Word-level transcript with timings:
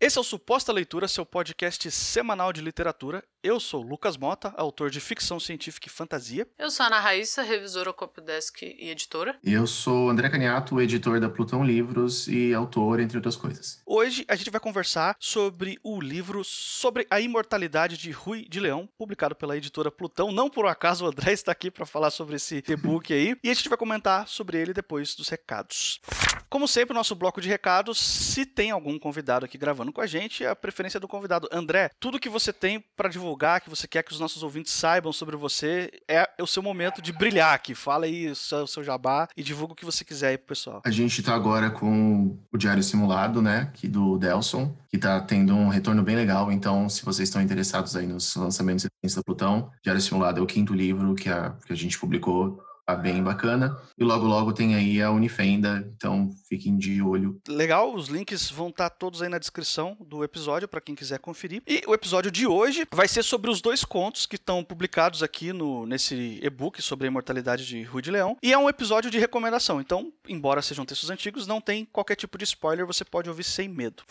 Esse 0.00 0.16
é 0.16 0.20
o 0.20 0.24
Suposta 0.24 0.72
Leitura, 0.72 1.08
seu 1.08 1.26
podcast 1.26 1.90
semanal 1.90 2.52
de 2.52 2.60
literatura. 2.60 3.24
Eu 3.42 3.58
sou 3.58 3.82
Lucas 3.82 4.16
Mota, 4.16 4.54
autor 4.56 4.90
de 4.90 5.00
ficção 5.00 5.40
científica 5.40 5.88
e 5.88 5.90
fantasia. 5.90 6.46
Eu 6.56 6.70
sou 6.70 6.86
Ana 6.86 7.00
Raíssa, 7.00 7.42
revisora 7.42 7.92
Copydesk 7.92 8.62
e 8.62 8.90
editora. 8.90 9.36
E 9.42 9.52
eu 9.52 9.66
sou 9.66 10.08
André 10.08 10.30
Caniato, 10.30 10.80
editor 10.80 11.18
da 11.18 11.28
Plutão 11.28 11.64
Livros 11.64 12.28
e 12.28 12.54
autor, 12.54 13.00
entre 13.00 13.18
outras 13.18 13.34
coisas. 13.34 13.82
Hoje 13.84 14.24
a 14.28 14.36
gente 14.36 14.50
vai 14.50 14.60
conversar 14.60 15.16
sobre 15.18 15.80
o 15.82 16.00
livro 16.00 16.44
Sobre 16.44 17.04
a 17.10 17.20
Imortalidade 17.20 17.96
de 17.96 18.12
Rui 18.12 18.46
de 18.48 18.60
Leão, 18.60 18.88
publicado 18.96 19.34
pela 19.34 19.56
editora 19.56 19.90
Plutão. 19.90 20.30
Não 20.30 20.48
por 20.48 20.66
acaso 20.66 21.06
o 21.06 21.08
André 21.08 21.32
está 21.32 21.50
aqui 21.50 21.72
para 21.72 21.84
falar 21.84 22.10
sobre 22.10 22.36
esse 22.36 22.62
e-book 22.68 23.12
aí. 23.12 23.36
E 23.42 23.50
a 23.50 23.54
gente 23.54 23.68
vai 23.68 23.78
comentar 23.78 24.28
sobre 24.28 24.60
ele 24.60 24.72
depois 24.72 25.16
dos 25.16 25.28
recados. 25.28 26.00
Como 26.48 26.66
sempre, 26.66 26.94
nosso 26.94 27.14
bloco 27.14 27.40
de 27.40 27.48
recados, 27.48 27.98
se 27.98 28.46
tem 28.46 28.70
algum 28.70 28.98
convidado 28.98 29.44
aqui 29.44 29.58
gravando 29.58 29.87
com 29.92 30.00
a 30.00 30.06
gente, 30.06 30.44
a 30.44 30.54
preferência 30.54 31.00
do 31.00 31.08
convidado. 31.08 31.48
André, 31.52 31.90
tudo 32.00 32.18
que 32.18 32.28
você 32.28 32.52
tem 32.52 32.82
para 32.96 33.08
divulgar, 33.08 33.60
que 33.60 33.70
você 33.70 33.86
quer 33.86 34.02
que 34.02 34.12
os 34.12 34.20
nossos 34.20 34.42
ouvintes 34.42 34.72
saibam 34.72 35.12
sobre 35.12 35.36
você, 35.36 35.90
é 36.08 36.28
o 36.40 36.46
seu 36.46 36.62
momento 36.62 37.00
de 37.02 37.12
brilhar 37.12 37.54
aqui. 37.54 37.74
Fala 37.74 38.06
aí 38.06 38.30
o 38.30 38.36
seu, 38.36 38.64
o 38.64 38.68
seu 38.68 38.84
jabá 38.84 39.28
e 39.36 39.42
divulga 39.42 39.72
o 39.72 39.76
que 39.76 39.84
você 39.84 40.04
quiser 40.04 40.28
aí 40.28 40.38
pro 40.38 40.48
pessoal. 40.48 40.82
A 40.84 40.90
gente 40.90 41.22
tá 41.22 41.34
agora 41.34 41.70
com 41.70 42.38
o 42.52 42.58
Diário 42.58 42.82
Simulado, 42.82 43.42
né, 43.42 43.68
aqui 43.70 43.88
do 43.88 44.18
Delson, 44.18 44.76
que 44.88 44.98
tá 44.98 45.20
tendo 45.20 45.54
um 45.54 45.68
retorno 45.68 46.02
bem 46.02 46.16
legal. 46.16 46.50
Então, 46.50 46.88
se 46.88 47.04
vocês 47.04 47.28
estão 47.28 47.42
interessados 47.42 47.96
aí 47.96 48.06
nos 48.06 48.34
lançamentos 48.36 48.88
da 49.14 49.22
Plutão, 49.22 49.70
Diário 49.82 50.00
Simulado 50.00 50.40
é 50.40 50.42
o 50.42 50.46
quinto 50.46 50.74
livro 50.74 51.14
que 51.14 51.28
a, 51.28 51.54
que 51.66 51.72
a 51.72 51.76
gente 51.76 51.98
publicou 51.98 52.62
Tá 52.88 52.94
bem 52.94 53.22
bacana. 53.22 53.78
E 53.98 54.02
logo, 54.02 54.24
logo 54.24 54.50
tem 54.50 54.74
aí 54.74 55.02
a 55.02 55.10
Unifenda, 55.10 55.86
então 55.94 56.30
fiquem 56.48 56.78
de 56.78 57.02
olho. 57.02 57.38
Legal, 57.46 57.94
os 57.94 58.08
links 58.08 58.50
vão 58.50 58.70
estar 58.70 58.88
todos 58.88 59.20
aí 59.20 59.28
na 59.28 59.36
descrição 59.36 59.94
do 60.00 60.24
episódio 60.24 60.66
para 60.66 60.80
quem 60.80 60.94
quiser 60.94 61.18
conferir. 61.18 61.62
E 61.66 61.82
o 61.86 61.92
episódio 61.92 62.30
de 62.30 62.46
hoje 62.46 62.86
vai 62.90 63.06
ser 63.06 63.22
sobre 63.22 63.50
os 63.50 63.60
dois 63.60 63.84
contos 63.84 64.24
que 64.24 64.36
estão 64.36 64.64
publicados 64.64 65.22
aqui 65.22 65.52
no, 65.52 65.84
nesse 65.84 66.40
e-book 66.42 66.80
sobre 66.80 67.06
a 67.06 67.10
imortalidade 67.10 67.66
de 67.66 67.82
Rui 67.82 68.00
de 68.00 68.10
Leão. 68.10 68.38
E 68.42 68.54
é 68.54 68.56
um 68.56 68.70
episódio 68.70 69.10
de 69.10 69.18
recomendação, 69.18 69.82
então, 69.82 70.10
embora 70.26 70.62
sejam 70.62 70.86
textos 70.86 71.10
antigos, 71.10 71.46
não 71.46 71.60
tem 71.60 71.84
qualquer 71.84 72.16
tipo 72.16 72.38
de 72.38 72.44
spoiler, 72.44 72.86
você 72.86 73.04
pode 73.04 73.28
ouvir 73.28 73.44
sem 73.44 73.68
medo. 73.68 74.02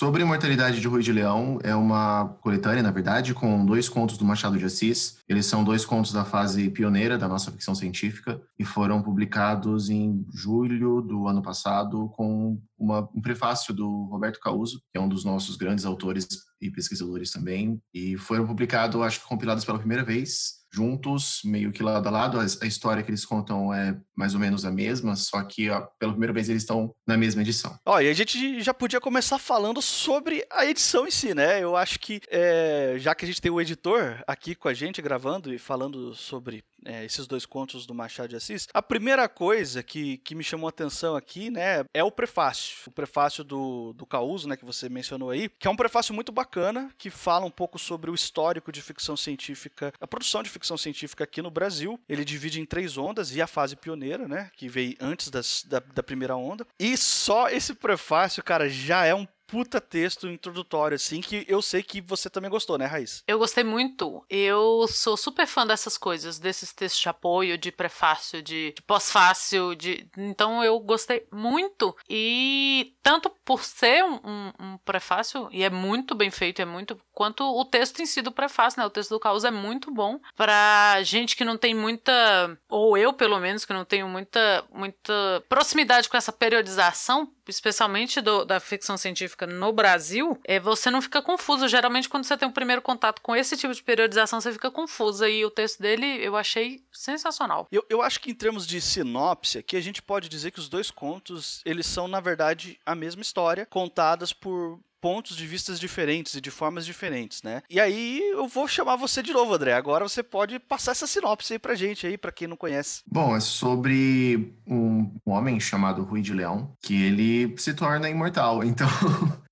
Sobre 0.00 0.22
Imortalidade 0.22 0.80
de 0.80 0.88
Rui 0.88 1.02
de 1.02 1.12
Leão, 1.12 1.58
é 1.62 1.74
uma 1.74 2.24
coletânea, 2.40 2.82
na 2.82 2.90
verdade, 2.90 3.34
com 3.34 3.66
dois 3.66 3.86
contos 3.86 4.16
do 4.16 4.24
Machado 4.24 4.56
de 4.56 4.64
Assis. 4.64 5.18
Eles 5.28 5.44
são 5.44 5.62
dois 5.62 5.84
contos 5.84 6.10
da 6.10 6.24
fase 6.24 6.70
pioneira 6.70 7.18
da 7.18 7.28
nossa 7.28 7.52
ficção 7.52 7.74
científica 7.74 8.40
e 8.58 8.64
foram 8.64 9.02
publicados 9.02 9.90
em 9.90 10.24
julho 10.32 11.02
do 11.02 11.28
ano 11.28 11.42
passado 11.42 12.08
com 12.16 12.58
uma, 12.78 13.06
um 13.14 13.20
prefácio 13.20 13.74
do 13.74 14.04
Roberto 14.04 14.40
Causo, 14.40 14.80
que 14.90 14.96
é 14.96 15.00
um 15.02 15.06
dos 15.06 15.22
nossos 15.22 15.56
grandes 15.56 15.84
autores 15.84 16.26
e 16.62 16.70
pesquisadores 16.70 17.30
também, 17.30 17.78
e 17.92 18.16
foram 18.16 18.46
publicados, 18.46 18.98
acho 19.02 19.20
que 19.20 19.28
compilados 19.28 19.66
pela 19.66 19.78
primeira 19.78 20.02
vez 20.02 20.59
juntos, 20.72 21.40
meio 21.44 21.72
que 21.72 21.82
lado 21.82 22.06
a 22.06 22.10
lado. 22.10 22.38
A, 22.38 22.44
história 22.44 23.02
que 23.02 23.10
eles 23.10 23.24
contam 23.24 23.72
é 23.74 23.96
mais 24.16 24.34
ou 24.34 24.40
menos 24.40 24.64
a 24.64 24.70
mesma, 24.70 25.16
só 25.16 25.42
que 25.42 25.68
ó, 25.68 25.80
pela 25.98 26.12
primeira 26.12 26.32
vez 26.32 26.48
eles 26.48 26.62
estão 26.62 26.94
na 27.06 27.16
mesma 27.16 27.42
edição. 27.42 27.78
Ó, 27.84 28.00
e 28.00 28.08
a 28.08 28.12
gente 28.12 28.60
já 28.60 28.72
podia 28.72 29.00
começar 29.00 29.38
falando 29.38 29.82
sobre 29.82 30.46
a 30.50 30.66
edição 30.66 31.06
em 31.06 31.10
si, 31.10 31.34
né? 31.34 31.62
Eu 31.62 31.76
acho 31.76 31.98
que, 31.98 32.20
é, 32.28 32.94
já 32.98 33.14
que 33.14 33.24
a 33.24 33.28
gente 33.28 33.40
tem 33.40 33.50
o 33.50 33.60
editor 33.60 34.22
aqui 34.26 34.54
com 34.54 34.68
a 34.68 34.74
gente 34.74 35.02
gravando 35.02 35.52
e 35.52 35.58
falando 35.58 36.14
sobre 36.14 36.64
é, 36.84 37.04
esses 37.04 37.26
dois 37.26 37.46
contos 37.46 37.86
do 37.86 37.94
Machado 37.94 38.28
de 38.28 38.36
Assis, 38.36 38.68
a 38.72 38.82
primeira 38.82 39.28
coisa 39.28 39.82
que, 39.82 40.18
que 40.18 40.34
me 40.34 40.44
chamou 40.44 40.66
a 40.66 40.70
atenção 40.70 41.16
aqui, 41.16 41.50
né, 41.50 41.84
é 41.92 42.02
o 42.02 42.10
prefácio. 42.10 42.76
O 42.86 42.90
prefácio 42.90 43.44
do, 43.44 43.92
do 43.92 44.06
Causo, 44.06 44.48
né, 44.48 44.56
que 44.56 44.64
você 44.64 44.88
mencionou 44.88 45.30
aí, 45.30 45.48
que 45.48 45.66
é 45.66 45.70
um 45.70 45.76
prefácio 45.76 46.14
muito 46.14 46.32
bacana, 46.32 46.90
que 46.98 47.10
fala 47.10 47.44
um 47.44 47.50
pouco 47.50 47.78
sobre 47.78 48.10
o 48.10 48.14
histórico 48.14 48.72
de 48.72 48.82
ficção 48.82 49.16
científica, 49.16 49.92
a 50.00 50.06
produção 50.06 50.42
de 50.42 50.50
ficção 50.50 50.76
científica 50.76 51.24
aqui 51.24 51.42
no 51.42 51.50
Brasil. 51.50 51.98
Ele 52.08 52.24
divide 52.24 52.60
em 52.60 52.64
três 52.64 52.96
ondas 52.96 53.34
e 53.34 53.42
a 53.42 53.46
fase 53.46 53.76
pioneira, 53.76 54.26
né, 54.26 54.50
que 54.56 54.68
veio 54.68 54.94
antes 55.00 55.30
das, 55.30 55.64
da, 55.64 55.80
da 55.80 56.02
primeira 56.02 56.36
onda. 56.36 56.66
E 56.78 56.96
só 56.96 57.48
esse 57.48 57.74
prefácio, 57.74 58.42
cara, 58.42 58.68
já 58.68 59.04
é 59.04 59.14
um 59.14 59.26
puta 59.50 59.80
texto 59.80 60.28
introdutório, 60.28 60.94
assim, 60.94 61.20
que 61.20 61.44
eu 61.48 61.60
sei 61.60 61.82
que 61.82 62.00
você 62.00 62.30
também 62.30 62.50
gostou, 62.50 62.78
né, 62.78 62.86
Raiz? 62.86 63.22
Eu 63.26 63.38
gostei 63.38 63.64
muito. 63.64 64.24
Eu 64.30 64.86
sou 64.88 65.16
super 65.16 65.46
fã 65.46 65.66
dessas 65.66 65.98
coisas, 65.98 66.38
desses 66.38 66.72
textos 66.72 67.02
de 67.02 67.08
apoio, 67.08 67.58
de 67.58 67.72
prefácio, 67.72 68.42
de, 68.42 68.72
de 68.72 68.82
pós-fácil, 68.82 69.74
de... 69.74 70.08
Então 70.16 70.62
eu 70.62 70.78
gostei 70.78 71.26
muito. 71.32 71.96
E 72.08 72.94
tanto 73.02 73.30
por 73.44 73.64
ser 73.64 74.04
um, 74.04 74.20
um, 74.24 74.52
um, 74.60 74.78
prefácio, 74.78 75.48
e 75.50 75.64
é 75.64 75.70
muito 75.70 76.14
bem 76.14 76.30
feito, 76.30 76.62
é 76.62 76.64
muito... 76.64 77.00
Quanto 77.12 77.44
o 77.44 77.64
texto 77.64 78.00
em 78.00 78.06
si 78.06 78.22
do 78.22 78.32
prefácio, 78.32 78.80
né? 78.80 78.86
O 78.86 78.90
texto 78.90 79.10
do 79.10 79.20
Caos 79.20 79.44
é 79.44 79.50
muito 79.50 79.92
bom 79.92 80.18
pra 80.36 81.02
gente 81.02 81.36
que 81.36 81.44
não 81.44 81.58
tem 81.58 81.74
muita... 81.74 82.56
Ou 82.68 82.96
eu, 82.96 83.12
pelo 83.12 83.38
menos, 83.40 83.64
que 83.64 83.72
não 83.72 83.84
tenho 83.84 84.08
muita, 84.08 84.64
muita 84.72 85.44
proximidade 85.48 86.08
com 86.08 86.16
essa 86.16 86.32
periodização, 86.32 87.30
especialmente 87.48 88.20
do, 88.20 88.44
da 88.44 88.60
ficção 88.60 88.96
científica 88.96 89.46
no 89.46 89.72
Brasil, 89.72 90.38
é, 90.44 90.58
você 90.58 90.90
não 90.90 91.02
fica 91.02 91.22
confuso. 91.22 91.68
Geralmente, 91.68 92.08
quando 92.08 92.24
você 92.24 92.36
tem 92.36 92.46
o 92.46 92.50
um 92.50 92.54
primeiro 92.54 92.82
contato 92.82 93.20
com 93.20 93.34
esse 93.34 93.56
tipo 93.56 93.74
de 93.74 93.82
periodização, 93.82 94.40
você 94.40 94.52
fica 94.52 94.70
confusa. 94.70 95.28
E 95.28 95.44
o 95.44 95.50
texto 95.50 95.80
dele 95.80 96.06
eu 96.22 96.36
achei 96.36 96.82
sensacional. 96.92 97.66
Eu, 97.70 97.84
eu 97.88 98.02
acho 98.02 98.20
que 98.20 98.30
em 98.30 98.34
termos 98.34 98.66
de 98.66 98.80
sinopse, 98.80 99.58
aqui 99.58 99.76
a 99.76 99.80
gente 99.80 100.02
pode 100.02 100.28
dizer 100.28 100.50
que 100.50 100.58
os 100.58 100.68
dois 100.68 100.90
contos, 100.90 101.60
eles 101.64 101.86
são, 101.86 102.08
na 102.08 102.20
verdade, 102.20 102.78
a 102.84 102.94
mesma 102.94 103.22
história, 103.22 103.66
contadas 103.66 104.32
por 104.32 104.78
pontos 105.00 105.36
de 105.36 105.46
vistas 105.46 105.80
diferentes 105.80 106.34
e 106.34 106.40
de 106.40 106.50
formas 106.50 106.84
diferentes, 106.84 107.42
né? 107.42 107.62
E 107.70 107.80
aí 107.80 108.20
eu 108.32 108.46
vou 108.46 108.68
chamar 108.68 108.96
você 108.96 109.22
de 109.22 109.32
novo, 109.32 109.54
André. 109.54 109.72
Agora 109.72 110.08
você 110.08 110.22
pode 110.22 110.58
passar 110.58 110.92
essa 110.92 111.06
sinopse 111.06 111.54
aí 111.54 111.58
pra 111.58 111.74
gente 111.74 112.06
aí, 112.06 112.18
para 112.18 112.32
quem 112.32 112.46
não 112.46 112.56
conhece. 112.56 113.02
Bom, 113.06 113.34
é 113.34 113.40
sobre 113.40 114.54
um, 114.66 115.10
homem 115.24 115.58
chamado 115.58 116.02
Rui 116.02 116.20
de 116.20 116.32
Leão, 116.32 116.76
que 116.82 117.02
ele 117.02 117.54
se 117.58 117.74
torna 117.74 118.08
imortal. 118.08 118.60
Então, 118.70 118.88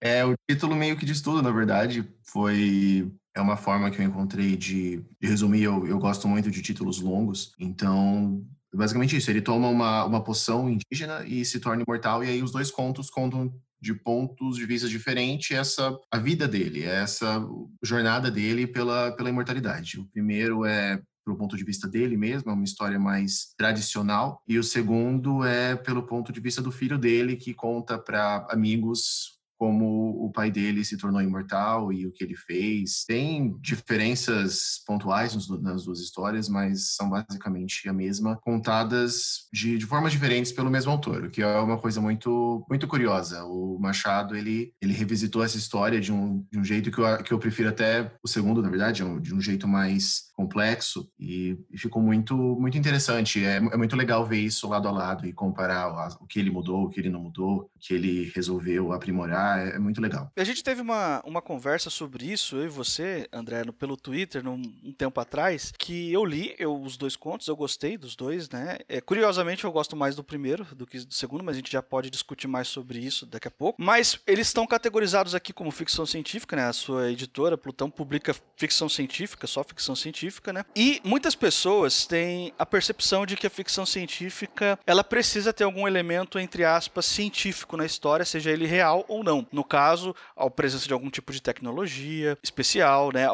é 0.01 0.25
o 0.25 0.35
título 0.49 0.77
meio 0.77 0.97
que 0.97 1.05
diz 1.05 1.21
tudo, 1.21 1.43
na 1.43 1.51
verdade. 1.51 2.09
Foi 2.23 3.11
é 3.35 3.41
uma 3.41 3.57
forma 3.57 3.91
que 3.91 4.01
eu 4.01 4.05
encontrei 4.05 4.57
de, 4.57 5.05
de 5.21 5.29
resumir. 5.29 5.63
Eu, 5.65 5.87
eu 5.87 5.99
gosto 5.99 6.29
muito 6.29 6.51
de 6.51 6.63
títulos 6.63 7.01
longos, 7.01 7.53
então 7.59 8.45
basicamente 8.73 9.17
isso. 9.17 9.31
Ele 9.31 9.41
toma 9.41 9.69
uma, 9.69 10.05
uma 10.05 10.23
poção 10.23 10.69
indígena 10.69 11.25
e 11.27 11.45
se 11.45 11.61
torna 11.61 11.83
imortal, 11.83 12.23
e 12.23 12.29
aí 12.29 12.43
os 12.43 12.53
dois 12.53 12.71
contos 12.71 13.11
contam 13.11 13.53
de 13.81 13.95
pontos 13.95 14.57
de 14.57 14.67
vista 14.67 14.89
diferentes 14.89 15.57
essa 15.57 15.97
a 16.11 16.19
vida 16.19 16.49
dele, 16.49 16.83
essa 16.83 17.47
jornada 17.83 18.31
dele 18.31 18.67
pela, 18.67 19.13
pela 19.13 19.29
imortalidade. 19.29 20.01
O 20.01 20.07
primeiro 20.07 20.65
é 20.65 21.01
pelo 21.25 21.37
ponto 21.37 21.59
de 21.59 21.65
vista 21.65 21.87
dele 21.87 22.17
mesmo, 22.17 22.51
é 22.51 22.55
uma 22.55 22.65
história 22.65 22.99
mais 22.99 23.53
tradicional, 23.59 24.43
e 24.49 24.59
o 24.59 24.65
segundo 24.65 25.45
é 25.45 25.77
pelo 25.77 26.03
ponto 26.03 26.33
de 26.33 26.41
vista 26.41 26.63
do 26.63 26.73
filho 26.73 26.99
dele, 26.99 27.37
que 27.37 27.53
conta 27.53 27.99
para 27.99 28.47
amigos 28.51 29.38
como 29.59 30.25
o 30.25 30.31
pai 30.33 30.51
dele 30.51 30.85
se 30.85 30.97
tornou 30.97 31.21
imortal 31.21 31.93
e 31.93 32.07
o 32.07 32.13
que 32.13 32.23
ele 32.23 32.37
fez. 32.37 33.05
Tem 33.07 33.55
diferenças 33.61 34.81
pontuais 34.87 35.35
nas 35.61 35.85
duas 35.85 36.01
histórias, 36.01 36.49
mas 36.49 36.95
são 36.95 37.11
basicamente 37.11 37.89
a 37.89 37.93
mesma, 37.93 38.39
contadas 38.43 39.49
de, 39.53 39.77
de 39.77 39.85
formas 39.85 40.13
diferentes 40.13 40.53
pelo 40.53 40.71
mesmo 40.71 40.93
autor, 40.93 41.25
o 41.25 41.31
que 41.31 41.43
é 41.43 41.59
uma 41.59 41.79
coisa 41.79 42.01
muito, 42.01 42.65
muito 42.69 42.87
curiosa. 42.87 43.45
O 43.45 43.79
Machado, 43.81 44.37
ele, 44.37 44.73
ele 44.81 44.93
revisitou 44.93 45.43
essa 45.43 45.57
história 45.57 46.01
de 46.01 46.13
um, 46.13 46.45
de 46.51 46.59
um 46.59 46.65
jeito 46.65 46.91
que 46.91 46.99
eu, 46.99 47.23
que 47.23 47.33
eu 47.33 47.39
prefiro 47.39 47.69
até 47.69 48.13
o 48.23 48.29
segundo, 48.29 48.63
na 48.63 48.71
verdade, 48.71 49.03
de 49.21 49.35
um 49.35 49.41
jeito 49.41 49.67
mais 49.67 50.29
complexo 50.35 51.11
e, 51.19 51.59
e 51.69 51.77
ficou 51.77 52.01
muito, 52.01 52.37
muito 52.37 52.79
interessante. 52.79 53.45
É, 53.45 53.57
é, 53.57 53.77
muito 53.77 53.97
legal 53.97 54.25
ver 54.25 54.39
isso 54.39 54.69
lado 54.69 54.87
a 54.87 54.93
lado 54.93 55.27
e 55.27 55.33
comparar 55.33 55.89
o, 55.89 56.25
o 56.25 56.27
que 56.27 56.39
ele 56.39 56.51
mudou, 56.51 56.85
o 56.85 56.89
que 56.89 57.01
ele 57.01 57.11
não 57.11 57.21
mudou, 57.21 57.71
o 57.75 57.79
que 57.81 57.93
ele 57.93 58.31
resolveu 58.35 58.93
aprimorar 58.93 59.48
é, 59.57 59.77
é, 59.77 59.79
muito 59.79 60.01
legal. 60.01 60.31
A 60.37 60.45
gente 60.45 60.63
teve 60.63 60.81
uma, 60.81 61.23
uma 61.25 61.41
conversa 61.41 61.91
sobre 61.91 62.31
isso, 62.31 62.57
eu 62.57 62.67
e 62.67 62.69
você, 62.69 63.29
André, 63.33 63.65
no, 63.65 63.73
pelo 63.73 63.97
Twitter, 63.97 64.43
num, 64.43 64.61
um 64.83 64.93
tempo 64.93 65.21
atrás, 65.21 65.73
que 65.79 66.13
eu 66.13 66.25
li 66.25 66.55
eu, 66.59 66.81
os 66.81 66.97
dois 66.97 67.17
contos, 67.17 67.47
eu 67.49 67.57
gostei 67.57 67.97
dos 67.97 68.17
dois, 68.17 68.49
né? 68.51 68.79
É, 68.89 69.01
curiosamente, 69.01 69.65
eu 69.65 69.73
gosto 69.73 69.97
mais 69.97 70.17
do 70.17 70.25
primeiro 70.25 70.65
do 70.75 70.87
que 70.87 70.99
do 70.99 71.15
segundo, 71.15 71.45
mas 71.45 71.57
a 71.57 71.59
gente 71.59 71.71
já 71.71 71.83
pode 71.83 72.11
discutir 72.11 72.49
mais 72.49 72.69
sobre 72.69 72.99
isso 72.99 73.27
daqui 73.27 73.49
a 73.49 73.51
pouco. 73.51 73.81
Mas 73.81 74.19
eles 74.27 74.49
estão 74.49 74.67
categorizados 74.67 75.35
aqui 75.35 75.53
como 75.53 75.71
ficção 75.71 76.05
científica, 76.05 76.57
né? 76.57 76.65
A 76.65 76.73
sua 76.73 77.11
editora, 77.11 77.57
Plutão, 77.57 77.91
publica 77.91 78.35
ficção 78.57 78.89
científica, 78.89 79.47
só 79.47 79.63
ficção 79.65 79.95
científica, 79.95 80.53
né? 80.53 80.65
E 80.75 81.01
muitas 81.05 81.35
pessoas 81.35 82.07
têm 82.07 82.53
a 82.59 82.67
percepção 82.67 83.25
de 83.25 83.37
que 83.37 83.47
a 83.47 83.51
ficção 83.51 83.87
científica 83.87 84.79
ela 84.87 85.05
precisa 85.05 85.53
ter 85.53 85.65
algum 85.65 85.87
elemento, 85.87 86.39
entre 86.39 86.65
aspas, 86.65 87.07
científico 87.07 87.77
na 87.77 87.87
história, 87.87 88.25
seja 88.25 88.51
ele 88.51 88.67
real 88.67 89.05
ou 89.09 89.23
não. 89.23 89.38
Não. 89.39 89.49
No 89.53 89.65
caso, 89.65 90.15
a 90.37 90.49
presença 90.51 90.87
de 90.87 90.93
algum 90.93 91.11
tipo 91.11 91.33
de 91.33 91.43
tecnologia 91.43 92.39
especial, 92.43 93.11
né? 93.13 93.27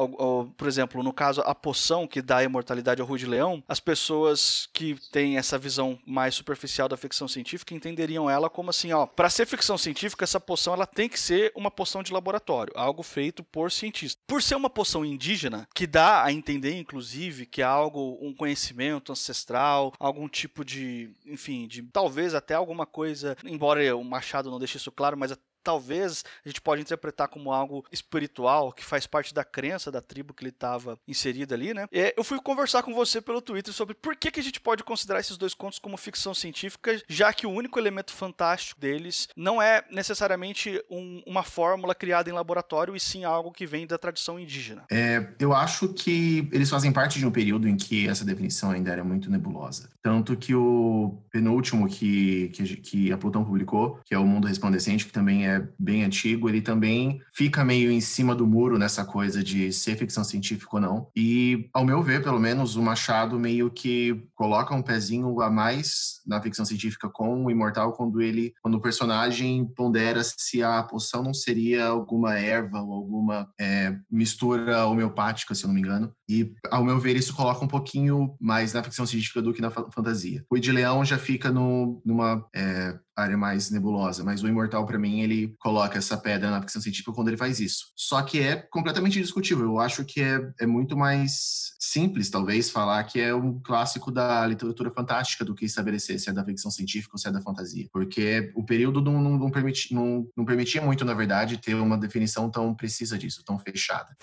por 0.56 0.68
exemplo, 0.68 1.02
no 1.02 1.12
caso, 1.12 1.40
a 1.42 1.54
poção 1.54 2.06
que 2.06 2.22
dá 2.22 2.42
imortalidade 2.42 3.00
ao 3.00 3.06
Rui 3.06 3.18
de 3.18 3.26
Leão, 3.26 3.62
as 3.68 3.80
pessoas 3.80 4.68
que 4.72 4.96
têm 5.10 5.36
essa 5.36 5.58
visão 5.58 5.98
mais 6.06 6.34
superficial 6.34 6.88
da 6.88 6.96
ficção 6.96 7.28
científica 7.28 7.74
entenderiam 7.74 8.28
ela 8.28 8.50
como 8.50 8.70
assim, 8.70 8.92
ó, 8.92 9.06
para 9.06 9.30
ser 9.30 9.46
ficção 9.46 9.76
científica, 9.76 10.24
essa 10.24 10.40
poção 10.40 10.74
ela 10.74 10.86
tem 10.86 11.08
que 11.08 11.18
ser 11.18 11.52
uma 11.54 11.70
poção 11.70 12.02
de 12.02 12.12
laboratório, 12.12 12.72
algo 12.76 13.02
feito 13.02 13.42
por 13.42 13.70
cientistas. 13.70 14.22
Por 14.26 14.42
ser 14.42 14.54
uma 14.54 14.70
poção 14.70 15.04
indígena, 15.04 15.68
que 15.74 15.86
dá 15.86 16.24
a 16.24 16.32
entender, 16.32 16.78
inclusive, 16.78 17.46
que 17.46 17.62
é 17.62 17.64
algo, 17.64 18.18
um 18.20 18.34
conhecimento 18.34 19.12
ancestral, 19.12 19.92
algum 19.98 20.28
tipo 20.28 20.64
de, 20.64 21.10
enfim, 21.26 21.66
de 21.66 21.82
talvez 21.82 22.34
até 22.34 22.54
alguma 22.54 22.86
coisa, 22.86 23.36
embora 23.44 23.96
o 23.96 24.04
Machado 24.04 24.50
não 24.50 24.58
deixe 24.58 24.76
isso 24.76 24.92
claro, 24.92 25.16
mas 25.16 25.36
talvez 25.64 26.24
a 26.44 26.48
gente 26.48 26.60
pode 26.60 26.82
interpretar 26.82 27.28
como 27.28 27.50
algo 27.52 27.84
espiritual, 27.90 28.72
que 28.72 28.84
faz 28.84 29.06
parte 29.06 29.32
da 29.32 29.42
crença 29.42 29.90
da 29.90 30.00
tribo 30.00 30.34
que 30.34 30.44
ele 30.44 30.50
estava 30.50 30.98
inserido 31.08 31.54
ali, 31.54 31.72
né? 31.72 31.86
E 31.90 32.14
eu 32.16 32.22
fui 32.22 32.40
conversar 32.40 32.82
com 32.82 32.94
você 32.94 33.20
pelo 33.20 33.40
Twitter 33.40 33.72
sobre 33.72 33.94
por 33.94 34.14
que, 34.14 34.30
que 34.30 34.40
a 34.40 34.42
gente 34.42 34.60
pode 34.60 34.84
considerar 34.84 35.20
esses 35.20 35.36
dois 35.36 35.54
contos 35.54 35.78
como 35.78 35.96
ficção 35.96 36.34
científica, 36.34 37.00
já 37.08 37.32
que 37.32 37.46
o 37.46 37.50
único 37.50 37.78
elemento 37.78 38.12
fantástico 38.12 38.80
deles 38.80 39.28
não 39.36 39.60
é 39.60 39.82
necessariamente 39.90 40.82
um, 40.90 41.22
uma 41.26 41.42
fórmula 41.42 41.94
criada 41.94 42.28
em 42.28 42.32
laboratório, 42.32 42.94
e 42.94 43.00
sim 43.00 43.24
algo 43.24 43.50
que 43.50 43.66
vem 43.66 43.86
da 43.86 43.96
tradição 43.96 44.38
indígena. 44.38 44.84
É, 44.90 45.26
eu 45.38 45.54
acho 45.54 45.88
que 45.88 46.48
eles 46.52 46.68
fazem 46.68 46.92
parte 46.92 47.18
de 47.18 47.26
um 47.26 47.30
período 47.30 47.68
em 47.68 47.76
que 47.76 48.06
essa 48.08 48.24
definição 48.24 48.70
ainda 48.70 48.90
era 48.90 49.02
muito 49.02 49.30
nebulosa. 49.30 49.88
Tanto 50.02 50.36
que 50.36 50.54
o 50.54 51.18
penúltimo 51.30 51.88
que, 51.88 52.48
que, 52.48 52.76
que 52.76 53.12
a 53.12 53.16
Plutão 53.16 53.44
publicou, 53.44 53.98
que 54.04 54.14
é 54.14 54.18
o 54.18 54.26
Mundo 54.26 54.46
Resplandecente, 54.46 55.06
que 55.06 55.12
também 55.12 55.48
é 55.48 55.53
bem 55.78 56.04
antigo, 56.04 56.48
ele 56.48 56.60
também 56.60 57.20
fica 57.32 57.64
meio 57.64 57.90
em 57.90 58.00
cima 58.00 58.34
do 58.34 58.46
muro 58.46 58.78
nessa 58.78 59.04
coisa 59.04 59.42
de 59.42 59.72
ser 59.72 59.96
ficção 59.96 60.24
científica 60.24 60.76
ou 60.76 60.80
não. 60.80 61.08
E, 61.16 61.68
ao 61.72 61.84
meu 61.84 62.02
ver, 62.02 62.22
pelo 62.22 62.40
menos, 62.40 62.76
o 62.76 62.82
Machado 62.82 63.38
meio 63.38 63.70
que 63.70 64.24
coloca 64.34 64.74
um 64.74 64.82
pezinho 64.82 65.40
a 65.40 65.50
mais 65.50 66.20
na 66.26 66.40
ficção 66.40 66.64
científica 66.64 67.08
com 67.08 67.44
o 67.44 67.50
Imortal 67.50 67.92
quando 67.92 68.20
ele, 68.20 68.54
quando 68.62 68.76
o 68.76 68.80
personagem 68.80 69.64
pondera 69.64 70.22
se 70.24 70.62
a 70.62 70.82
poção 70.82 71.22
não 71.22 71.34
seria 71.34 71.86
alguma 71.86 72.38
erva 72.38 72.80
ou 72.80 72.92
alguma 72.92 73.48
é, 73.60 73.96
mistura 74.10 74.86
homeopática, 74.86 75.54
se 75.54 75.64
eu 75.64 75.68
não 75.68 75.74
me 75.74 75.80
engano. 75.80 76.12
E, 76.28 76.52
ao 76.70 76.84
meu 76.84 76.98
ver, 76.98 77.16
isso 77.16 77.34
coloca 77.34 77.64
um 77.64 77.68
pouquinho 77.68 78.34
mais 78.40 78.72
na 78.72 78.82
ficção 78.82 79.06
científica 79.06 79.42
do 79.42 79.52
que 79.52 79.60
na 79.60 79.70
fantasia. 79.70 80.44
O 80.50 80.58
de 80.58 80.72
Leão 80.72 81.04
já 81.04 81.18
fica 81.18 81.50
no, 81.50 82.00
numa 82.04 82.46
é, 82.54 82.98
área 83.16 83.36
mais 83.36 83.70
nebulosa, 83.70 84.24
mas 84.24 84.42
o 84.42 84.48
Imortal, 84.48 84.84
para 84.86 84.98
mim, 84.98 85.20
ele 85.20 85.54
coloca 85.58 85.98
essa 85.98 86.16
pedra 86.16 86.50
na 86.50 86.60
ficção 86.60 86.82
científica 86.82 87.12
quando 87.12 87.28
ele 87.28 87.36
faz 87.36 87.60
isso. 87.60 87.92
Só 87.94 88.20
que 88.22 88.40
é 88.40 88.56
completamente 88.56 89.20
discutível. 89.20 89.64
Eu 89.66 89.78
acho 89.78 90.04
que 90.04 90.20
é, 90.20 90.40
é 90.60 90.66
muito 90.66 90.96
mais 90.96 91.74
simples, 91.78 92.30
talvez, 92.30 92.70
falar 92.70 93.04
que 93.04 93.20
é 93.20 93.34
um 93.34 93.60
clássico 93.60 94.10
da 94.10 94.46
literatura 94.46 94.90
fantástica 94.90 95.44
do 95.44 95.54
que 95.54 95.64
estabelecer 95.64 96.18
se 96.18 96.30
é 96.30 96.32
da 96.32 96.44
ficção 96.44 96.70
científica 96.70 97.14
ou 97.14 97.18
se 97.18 97.28
é 97.28 97.32
da 97.32 97.40
fantasia. 97.40 97.86
Porque 97.92 98.52
o 98.54 98.64
período 98.64 99.00
não, 99.00 99.20
não, 99.20 99.38
não, 99.38 99.50
permiti, 99.50 99.94
não, 99.94 100.26
não 100.36 100.44
permitia 100.44 100.82
muito, 100.82 101.04
na 101.04 101.14
verdade, 101.14 101.58
ter 101.58 101.74
uma 101.74 101.96
definição 101.96 102.50
tão 102.50 102.74
precisa 102.74 103.18
disso, 103.18 103.44
tão 103.44 103.58
fechada. 103.58 104.16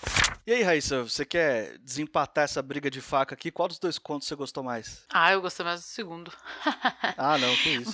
E 0.46 0.52
aí, 0.52 0.62
Raíssa, 0.62 1.02
você 1.02 1.24
quer 1.24 1.78
desempatar 1.78 2.44
essa 2.44 2.60
briga 2.60 2.90
de 2.90 3.00
faca 3.00 3.34
aqui? 3.34 3.50
Qual 3.50 3.68
dos 3.68 3.78
dois 3.78 3.98
contos 3.98 4.26
você 4.28 4.34
gostou 4.34 4.62
mais? 4.62 5.02
Ah, 5.12 5.32
eu 5.32 5.40
gostei 5.40 5.64
mais 5.64 5.80
do 5.80 5.86
segundo. 5.86 6.32
ah, 7.16 7.38
não, 7.38 7.54
que 7.62 7.70
isso. 7.70 7.92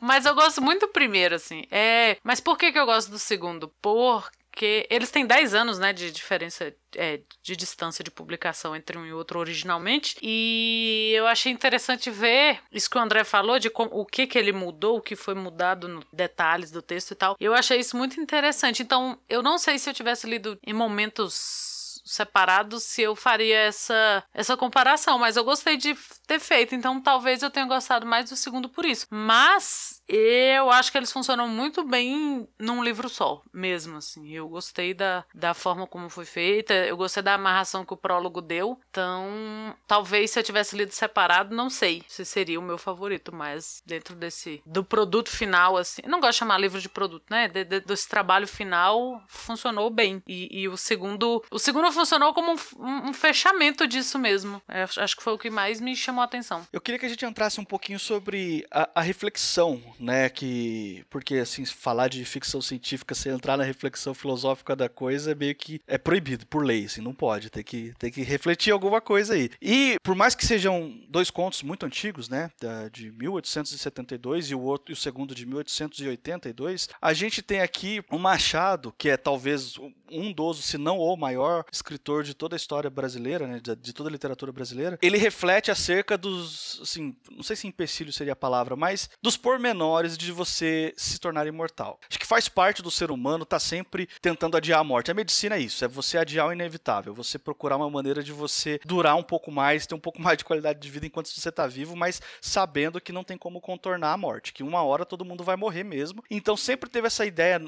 Mas, 0.00 0.25
mas 0.25 0.25
eu 0.28 0.34
gosto 0.34 0.60
muito 0.60 0.86
do 0.86 0.92
primeiro, 0.92 1.34
assim. 1.34 1.64
É, 1.70 2.16
mas 2.22 2.40
por 2.40 2.56
que, 2.56 2.72
que 2.72 2.78
eu 2.78 2.86
gosto 2.86 3.10
do 3.10 3.18
segundo? 3.18 3.68
Porque 3.80 4.86
eles 4.90 5.10
têm 5.10 5.26
10 5.26 5.54
anos, 5.54 5.78
né, 5.78 5.92
de 5.92 6.10
diferença 6.10 6.74
é, 6.94 7.20
de 7.42 7.56
distância 7.56 8.02
de 8.02 8.10
publicação 8.10 8.74
entre 8.74 8.96
um 8.96 9.06
e 9.06 9.12
outro 9.12 9.38
originalmente. 9.38 10.16
E 10.22 11.12
eu 11.14 11.26
achei 11.26 11.52
interessante 11.52 12.10
ver 12.10 12.60
isso 12.72 12.88
que 12.88 12.98
o 12.98 13.00
André 13.00 13.24
falou, 13.24 13.58
de 13.58 13.70
como, 13.70 13.90
o 13.92 14.04
que, 14.04 14.26
que 14.26 14.38
ele 14.38 14.52
mudou, 14.52 14.98
o 14.98 15.02
que 15.02 15.14
foi 15.14 15.34
mudado 15.34 15.88
nos 15.88 16.04
detalhes 16.12 16.70
do 16.70 16.82
texto 16.82 17.10
e 17.12 17.14
tal. 17.14 17.36
Eu 17.38 17.54
achei 17.54 17.78
isso 17.78 17.96
muito 17.96 18.20
interessante. 18.20 18.82
Então, 18.82 19.18
eu 19.28 19.42
não 19.42 19.58
sei 19.58 19.78
se 19.78 19.88
eu 19.90 19.94
tivesse 19.94 20.28
lido 20.28 20.58
em 20.66 20.72
momentos 20.72 21.76
separados 22.06 22.84
se 22.84 23.02
eu 23.02 23.16
faria 23.16 23.58
essa, 23.58 24.22
essa 24.32 24.56
comparação, 24.56 25.18
mas 25.18 25.36
eu 25.36 25.44
gostei 25.44 25.76
de 25.76 25.96
ter 26.26 26.38
feito, 26.38 26.74
então 26.74 27.00
talvez 27.00 27.42
eu 27.42 27.50
tenha 27.50 27.66
gostado 27.66 28.06
mais 28.06 28.30
do 28.30 28.36
segundo 28.36 28.68
por 28.68 28.84
isso. 28.84 29.06
Mas 29.10 29.95
eu 30.08 30.70
acho 30.70 30.90
que 30.92 30.98
eles 30.98 31.12
funcionam 31.12 31.48
muito 31.48 31.84
bem 31.84 32.48
num 32.58 32.82
livro 32.82 33.08
só, 33.08 33.42
mesmo 33.52 33.96
assim. 33.96 34.30
Eu 34.32 34.48
gostei 34.48 34.94
da, 34.94 35.24
da 35.34 35.54
forma 35.54 35.86
como 35.86 36.08
foi 36.08 36.24
feita, 36.24 36.74
eu 36.74 36.96
gostei 36.96 37.22
da 37.22 37.34
amarração 37.34 37.84
que 37.84 37.94
o 37.94 37.96
prólogo 37.96 38.40
deu, 38.40 38.78
então 38.90 39.74
talvez 39.86 40.30
se 40.30 40.38
eu 40.38 40.42
tivesse 40.42 40.76
lido 40.76 40.92
separado, 40.92 41.54
não 41.54 41.68
sei 41.68 42.02
se 42.08 42.24
seria 42.24 42.58
o 42.58 42.62
meu 42.62 42.78
favorito, 42.78 43.34
mas 43.34 43.82
dentro 43.84 44.14
desse 44.14 44.62
do 44.64 44.84
produto 44.84 45.30
final, 45.30 45.76
assim, 45.76 46.02
não 46.06 46.20
gosto 46.20 46.32
de 46.32 46.38
chamar 46.38 46.58
livro 46.58 46.80
de 46.80 46.88
produto, 46.88 47.24
né? 47.30 47.48
De, 47.48 47.64
de, 47.64 47.80
desse 47.80 48.08
trabalho 48.08 48.46
final 48.46 49.22
funcionou 49.28 49.90
bem. 49.90 50.22
E, 50.26 50.62
e 50.62 50.68
o 50.68 50.76
segundo, 50.76 51.42
o 51.50 51.58
segundo 51.58 51.90
funcionou 51.92 52.32
como 52.32 52.52
um, 52.52 53.08
um 53.08 53.12
fechamento 53.12 53.86
disso 53.86 54.18
mesmo. 54.18 54.62
Eu 54.68 54.74
é, 54.74 54.82
acho 54.82 55.16
que 55.16 55.22
foi 55.22 55.32
o 55.32 55.38
que 55.38 55.50
mais 55.50 55.80
me 55.80 55.94
chamou 55.96 56.22
a 56.22 56.24
atenção. 56.24 56.66
Eu 56.72 56.80
queria 56.80 56.98
que 56.98 57.06
a 57.06 57.08
gente 57.08 57.24
entrasse 57.24 57.60
um 57.60 57.64
pouquinho 57.64 57.98
sobre 57.98 58.66
a, 58.70 58.88
a 58.94 59.00
reflexão, 59.00 59.82
né? 59.98 60.28
Que. 60.28 61.04
Porque, 61.10 61.36
assim, 61.36 61.64
falar 61.64 62.08
de 62.08 62.24
ficção 62.24 62.60
científica 62.60 63.14
sem 63.14 63.32
entrar 63.32 63.56
na 63.56 63.64
reflexão 63.64 64.14
filosófica 64.14 64.76
da 64.76 64.88
coisa 64.88 65.32
é 65.32 65.34
meio 65.34 65.54
que 65.54 65.80
é 65.86 65.98
proibido 65.98 66.46
por 66.46 66.64
lei, 66.64 66.84
assim, 66.84 67.00
não 67.00 67.14
pode. 67.14 67.50
Tem 67.50 67.62
que, 67.62 67.92
tem 67.98 68.10
que 68.10 68.22
refletir 68.22 68.72
alguma 68.72 69.00
coisa 69.00 69.34
aí. 69.34 69.50
E, 69.60 69.96
por 70.02 70.14
mais 70.14 70.34
que 70.34 70.44
sejam 70.46 70.98
dois 71.08 71.30
contos 71.30 71.62
muito 71.62 71.86
antigos, 71.86 72.28
né? 72.28 72.50
De 72.92 73.10
1872 73.12 74.50
e 74.50 74.54
o 74.54 74.60
outro 74.60 74.92
e 74.92 74.94
o 74.94 74.96
segundo 74.96 75.34
de 75.34 75.46
1882, 75.46 76.88
a 77.00 77.12
gente 77.12 77.42
tem 77.42 77.60
aqui 77.60 78.02
um 78.10 78.18
Machado, 78.18 78.92
que 78.98 79.08
é 79.08 79.16
talvez 79.16 79.78
um 80.10 80.32
dos, 80.32 80.64
se 80.64 80.78
não 80.78 80.98
o 80.98 81.16
maior 81.16 81.64
escritor 81.72 82.22
de 82.22 82.34
toda 82.34 82.54
a 82.54 82.58
história 82.58 82.90
brasileira, 82.90 83.46
né, 83.46 83.60
de, 83.62 83.76
de, 83.76 83.92
toda 83.92 84.08
a 84.08 84.12
literatura 84.12 84.52
brasileira, 84.52 84.98
ele 85.00 85.18
reflete 85.18 85.70
acerca 85.70 86.16
dos, 86.18 86.80
assim, 86.82 87.16
não 87.30 87.42
sei 87.42 87.56
se 87.56 87.66
empecilho 87.66 88.12
seria 88.12 88.32
a 88.32 88.36
palavra, 88.36 88.76
mas 88.76 89.08
dos 89.22 89.36
pormenores 89.36 89.85
de 90.16 90.32
você 90.32 90.92
se 90.96 91.18
tornar 91.18 91.46
imortal. 91.46 91.98
Acho 92.08 92.18
que 92.18 92.26
faz 92.26 92.48
parte 92.48 92.82
do 92.82 92.90
ser 92.90 93.10
humano 93.10 93.44
estar 93.44 93.56
tá 93.56 93.60
sempre 93.60 94.08
tentando 94.20 94.56
adiar 94.56 94.80
a 94.80 94.84
morte. 94.84 95.10
A 95.10 95.14
medicina 95.14 95.56
é 95.56 95.60
isso, 95.60 95.84
é 95.84 95.88
você 95.88 96.18
adiar 96.18 96.48
o 96.48 96.52
inevitável, 96.52 97.14
você 97.14 97.38
procurar 97.38 97.76
uma 97.76 97.88
maneira 97.90 98.22
de 98.22 98.32
você 98.32 98.80
durar 98.84 99.16
um 99.16 99.22
pouco 99.22 99.50
mais, 99.50 99.86
ter 99.86 99.94
um 99.94 100.00
pouco 100.00 100.20
mais 100.20 100.38
de 100.38 100.44
qualidade 100.44 100.78
de 100.78 100.90
vida 100.90 101.06
enquanto 101.06 101.28
você 101.28 101.48
está 101.48 101.66
vivo, 101.66 101.96
mas 101.96 102.20
sabendo 102.40 103.00
que 103.00 103.12
não 103.12 103.24
tem 103.24 103.38
como 103.38 103.60
contornar 103.60 104.12
a 104.12 104.16
morte, 104.16 104.52
que 104.52 104.62
uma 104.62 104.82
hora 104.82 105.06
todo 105.06 105.24
mundo 105.24 105.44
vai 105.44 105.56
morrer 105.56 105.84
mesmo. 105.84 106.22
Então 106.30 106.56
sempre 106.56 106.90
teve 106.90 107.06
essa 107.06 107.24
ideia 107.24 107.60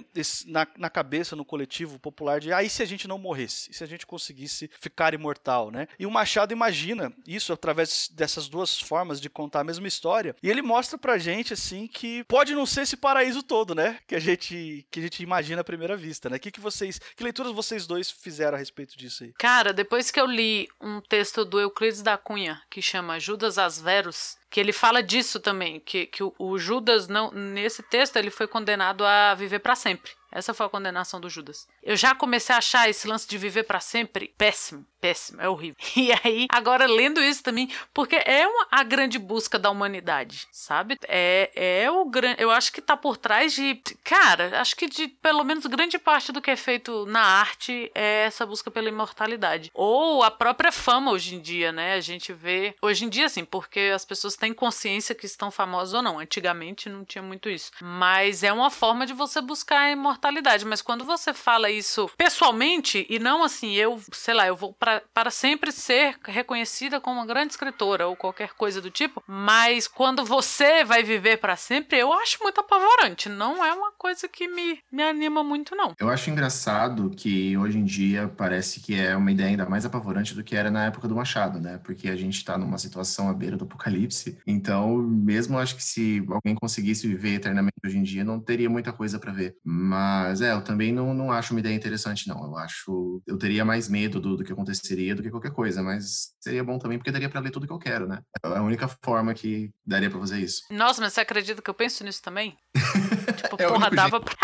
na, 0.47 0.67
na 0.77 0.91
cabeça, 0.91 1.37
no 1.37 1.45
coletivo 1.45 1.99
popular 1.99 2.41
de, 2.41 2.53
ah, 2.53 2.63
e 2.63 2.69
se 2.69 2.83
a 2.83 2.87
gente 2.87 3.09
não 3.09 3.19
morresse? 3.19 3.71
E 3.71 3.75
se 3.75 3.85
a 3.85 3.87
gente 3.87 4.07
conseguisse 4.07 4.71
ficar 4.81 5.15
imortal, 5.15 5.71
né? 5.71 5.89
E 5.99 6.07
o 6.07 6.11
Machado 6.11 6.53
imagina 6.53 7.13
isso 7.27 7.53
através 7.53 8.09
dessas 8.13 8.49
duas 8.49 8.81
formas 8.81 9.21
de 9.21 9.31
contar 9.31 9.61
a 9.61 9.65
mesma 9.65 9.87
história. 9.87 10.35
E 10.43 10.51
ele 10.51 10.63
mostra 10.63 10.99
pra 10.99 11.19
gente, 11.19 11.53
assim, 11.53 11.87
que 11.87 12.08
pode 12.29 12.55
não 12.55 12.67
ser 12.67 12.83
esse 12.83 12.97
paraíso 12.97 13.43
todo, 13.43 13.75
né? 13.75 13.99
Que 14.07 14.15
a 14.15 14.21
gente, 14.21 14.87
que 14.91 15.01
a 15.01 15.03
gente 15.03 15.23
imagina 15.23 15.61
à 15.61 15.65
primeira 15.65 15.97
vista, 15.97 16.29
né? 16.29 16.39
Que, 16.39 16.51
que 16.51 16.61
vocês, 16.61 16.99
que 17.17 17.25
leituras 17.25 17.53
vocês 17.53 17.87
dois 17.87 18.11
fizeram 18.11 18.57
a 18.57 18.59
respeito 18.59 18.97
disso 18.97 19.25
aí? 19.25 19.33
Cara, 19.39 19.73
depois 19.73 20.11
que 20.11 20.21
eu 20.21 20.27
li 20.27 20.69
um 20.81 21.01
texto 21.01 21.45
do 21.45 21.61
Euclides 21.61 22.03
da 22.03 22.17
Cunha, 22.17 22.61
que 22.71 22.83
chama 22.83 23.19
Judas 23.19 23.59
Asverus, 23.59 24.37
que 24.51 24.61
ele 24.61 24.73
fala 24.73 25.03
disso 25.03 25.41
também, 25.41 25.81
que, 25.81 26.07
que 26.07 26.23
o, 26.23 26.35
o 26.39 26.59
Judas 26.59 27.07
não 27.09 27.31
nesse 27.31 27.83
texto 27.83 28.17
ele 28.17 28.31
foi 28.31 28.47
condenado 28.47 29.05
a 29.05 29.35
viver 29.35 29.59
para 29.59 29.77
sempre. 29.77 30.13
Essa 30.31 30.53
foi 30.53 30.67
a 30.67 30.69
condenação 30.69 31.21
do 31.21 31.31
Judas. 31.31 31.67
Eu 31.83 31.97
já 31.97 32.15
comecei 32.15 32.55
a 32.55 32.59
achar 32.59 32.89
esse 32.89 33.09
lance 33.09 33.27
de 33.27 33.39
viver 33.39 33.65
para 33.65 33.81
sempre 33.81 34.33
péssimo, 34.37 34.85
péssimo, 35.01 35.41
é 35.41 35.49
horrível. 35.49 35.77
E 35.99 36.13
aí, 36.23 36.47
agora 36.51 36.87
lendo 36.87 37.21
isso 37.21 37.43
também, 37.43 37.71
porque 37.93 38.17
é 38.25 38.47
uma, 38.47 38.69
a 38.71 38.83
grande 38.85 39.19
busca 39.19 39.59
da 39.59 39.69
humanidade, 39.69 40.47
sabe? 40.53 40.97
É, 41.09 41.51
é 41.83 41.91
o 41.91 42.05
grande. 42.05 42.41
Eu 42.41 42.51
acho 42.51 42.73
que 42.73 42.81
tá 42.81 42.97
por 42.97 43.17
trás 43.17 43.53
de. 43.53 43.83
Cara, 44.05 44.61
acho 44.61 44.77
que 44.77 44.87
de 44.87 45.09
pelo 45.09 45.43
menos 45.43 45.67
grande 45.67 45.99
parte 45.99 46.31
do 46.31 46.41
que 46.41 46.51
é 46.51 46.57
feito 46.57 47.05
na 47.07 47.21
arte 47.21 47.91
é 47.95 48.27
essa 48.27 48.47
busca 48.47 48.71
pela 48.71 48.89
imortalidade. 48.89 49.71
Ou 49.75 50.23
a 50.23 50.31
própria 50.31 50.71
fama 50.71 51.11
hoje 51.11 51.35
em 51.35 51.41
dia, 51.41 51.73
né? 51.73 51.95
A 51.95 52.01
gente 52.01 52.33
vê. 52.33 52.77
Hoje 52.81 53.05
em 53.05 53.09
dia, 53.09 53.27
assim, 53.27 53.45
porque 53.45 53.91
as 53.93 54.05
pessoas 54.05 54.37
têm 54.37 54.55
consciência 54.55 55.15
que 55.15 55.27
estão 55.27 55.51
famosas 55.51 55.95
ou 55.95 56.03
não. 56.03 56.21
Antigamente 56.21 56.89
não 56.89 57.05
tinha 57.05 57.23
muito 57.23 57.51
isso. 57.51 57.73
Mas 57.81 58.45
é 58.45 58.53
uma 58.53 58.71
forma 58.71 59.05
de 59.05 59.13
você 59.13 59.41
buscar 59.41 59.81
a 59.81 59.91
imortalidade 59.91 60.18
imortalidade, 60.19 60.65
mas 60.65 60.83
quando 60.83 61.05
você 61.05 61.33
fala 61.33 61.71
isso 61.71 62.11
pessoalmente 62.17 63.07
e 63.09 63.19
não 63.19 63.43
assim, 63.45 63.75
eu, 63.75 64.01
sei 64.13 64.35
lá, 64.35 64.47
eu 64.47 64.57
vou 64.57 64.73
pra, 64.73 65.01
para 65.15 65.31
sempre 65.31 65.71
ser 65.71 66.17
reconhecida 66.25 67.01
como 67.01 67.21
uma 67.21 67.27
grande 67.27 67.53
escritora 67.53 68.09
ou 68.09 68.17
qualquer 68.17 68.53
coisa 68.55 68.81
do 68.81 68.91
tipo, 68.91 69.23
mas 69.27 69.87
quando 69.87 70.25
você 70.25 70.85
vai 70.85 71.03
viver 71.03 71.39
para 71.39 71.57
sempre, 71.57 71.99
eu 71.99 72.13
acho 72.13 72.39
muito 72.43 72.61
apavorante. 72.61 73.29
Não 73.29 73.65
é 73.65 73.73
uma 73.73 73.93
coisa 73.93 74.29
que 74.29 74.49
me, 74.49 74.81
me 74.91 75.03
anima 75.03 75.45
muito, 75.45 75.77
não. 75.77 75.95
Eu 75.99 76.09
acho 76.09 76.31
engraçado 76.31 77.11
que 77.11 77.57
hoje 77.57 77.79
em 77.79 77.85
dia 77.85 78.31
parece 78.37 78.81
que 78.81 78.99
é 78.99 79.17
uma 79.17 79.31
ideia 79.31 79.51
ainda 79.51 79.67
mais 79.67 79.85
apavorante 79.85 80.35
do 80.35 80.43
que 80.43 80.57
era 80.57 80.71
na 80.71 80.87
época 80.87 81.07
do 81.07 81.15
Machado, 81.15 81.61
né? 81.61 81.79
Porque 81.85 82.09
a 82.09 82.17
gente 82.17 82.45
tá 82.45 82.59
numa 82.59 82.79
situação 82.79 83.29
à 83.29 83.35
beira 83.35 83.57
do 83.57 83.65
apocalipse. 83.65 84.39
Então, 84.47 84.97
mesmo 84.97 85.59
acho 85.59 85.77
que 85.77 85.83
se 85.83 86.25
alguém 86.29 86.55
conseguisse 86.55 87.07
viver 87.07 87.35
eternamente 87.35 87.77
hoje 87.85 87.99
em 87.99 88.03
dia, 88.03 88.25
não 88.25 88.41
teria 88.41 88.69
muita 88.69 88.93
coisa 88.93 89.19
para 89.19 89.33
ver. 89.33 89.57
Mas 89.65 90.08
é, 90.41 90.53
eu 90.53 90.63
também 90.63 90.93
não, 90.93 91.15
não 91.15 91.33
acho 91.33 91.53
uma 91.53 91.61
ideia 91.61 91.75
interessante, 91.75 92.29
não. 92.29 92.45
Eu 92.45 92.57
acho. 92.57 93.23
Eu 93.27 93.39
teria 93.39 93.65
mais 93.65 93.89
medo 93.89 94.21
do, 94.21 94.37
do 94.37 94.45
que 94.45 94.53
aconteceria 94.53 95.15
do 95.15 95.23
que 95.23 95.31
qualquer 95.31 95.53
coisa, 95.53 95.83
mas 95.83 96.35
seria 96.41 96.65
bom 96.65 96.79
também 96.79 96.99
porque 96.99 97.11
daria 97.11 97.29
para 97.29 97.41
ler 97.41 97.51
tudo 97.51 97.67
que 97.67 97.73
eu 97.73 97.79
quero, 97.79 98.07
né? 98.07 98.21
É 98.43 98.49
a 98.49 98.63
única 98.63 98.89
forma 99.03 99.35
que 99.35 99.71
daria 99.87 100.11
para 100.11 100.21
fazer 100.21 100.41
isso. 100.41 100.63
Nossa, 100.71 101.01
mas 101.01 101.13
você 101.13 101.21
acredita 101.21 101.63
que 101.63 101.71
eu 101.71 101.75
penso 101.75 102.05
nisso 102.05 102.23
também? 102.23 102.57
tipo, 103.37 103.57
é 103.59 103.69
porra, 103.69 103.91
dava 103.91 104.21
pra. 104.21 104.37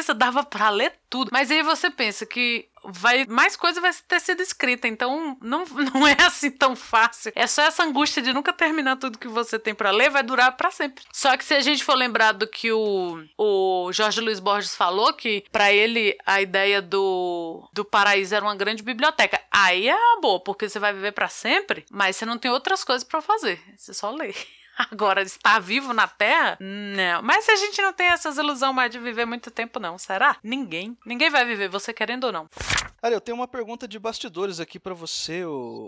Penso, 0.00 0.14
dava 0.14 0.42
pra 0.42 0.70
ler 0.70 0.92
tudo. 1.08 1.30
Mas 1.32 1.50
aí 1.50 1.62
você 1.62 1.90
pensa 1.90 2.24
que 2.24 2.68
vai 2.82 3.26
mais 3.26 3.56
coisa 3.56 3.80
vai 3.80 3.92
ter 4.08 4.20
sido 4.20 4.40
escrita, 4.40 4.88
então 4.88 5.36
não, 5.42 5.64
não 5.92 6.06
é 6.06 6.16
assim 6.20 6.50
tão 6.50 6.74
fácil. 6.74 7.32
É 7.34 7.46
só 7.46 7.62
essa 7.62 7.84
angústia 7.84 8.22
de 8.22 8.32
nunca 8.32 8.52
terminar 8.52 8.96
tudo 8.96 9.18
que 9.18 9.28
você 9.28 9.58
tem 9.58 9.74
para 9.74 9.90
ler, 9.90 10.10
vai 10.10 10.22
durar 10.22 10.56
para 10.56 10.70
sempre. 10.70 11.04
Só 11.12 11.36
que 11.36 11.44
se 11.44 11.54
a 11.54 11.60
gente 11.60 11.84
for 11.84 11.94
lembrar 11.94 12.32
do 12.32 12.46
que 12.46 12.72
o, 12.72 13.22
o 13.36 13.92
Jorge 13.92 14.20
Luiz 14.20 14.40
Borges 14.40 14.74
falou, 14.74 15.12
que 15.12 15.44
para 15.52 15.72
ele 15.72 16.16
a 16.24 16.40
ideia 16.40 16.80
do, 16.80 17.68
do 17.72 17.84
paraíso 17.84 18.34
era 18.34 18.44
uma 18.44 18.56
grande 18.56 18.82
biblioteca, 18.82 19.40
aí 19.50 19.88
é 19.88 19.96
boa, 20.20 20.40
porque 20.40 20.68
você 20.68 20.78
vai 20.78 20.92
viver 20.92 21.12
para 21.12 21.28
sempre, 21.28 21.84
mas 21.90 22.16
você 22.16 22.24
não 22.24 22.38
tem 22.38 22.50
outras 22.50 22.82
coisas 22.84 23.04
para 23.04 23.20
fazer, 23.20 23.60
você 23.76 23.92
só 23.92 24.10
lê. 24.10 24.34
Agora, 24.90 25.22
estar 25.22 25.58
vivo 25.60 25.92
na 25.92 26.08
Terra? 26.08 26.56
Não. 26.60 27.22
Mas 27.22 27.48
a 27.48 27.56
gente 27.56 27.80
não 27.82 27.92
tem 27.92 28.06
essas 28.06 28.38
ilusões 28.38 28.74
mais 28.74 28.90
de 28.90 28.98
viver 28.98 29.26
muito 29.26 29.50
tempo, 29.50 29.78
não. 29.78 29.98
Será? 29.98 30.36
Ninguém. 30.42 30.96
Ninguém 31.04 31.30
vai 31.30 31.44
viver, 31.44 31.68
você 31.68 31.92
querendo 31.92 32.24
ou 32.24 32.32
não. 32.32 32.48
Olha, 33.02 33.14
eu 33.14 33.20
tenho 33.20 33.36
uma 33.36 33.48
pergunta 33.48 33.88
de 33.88 33.98
bastidores 33.98 34.60
aqui 34.60 34.78
para 34.78 34.94
você, 34.94 35.42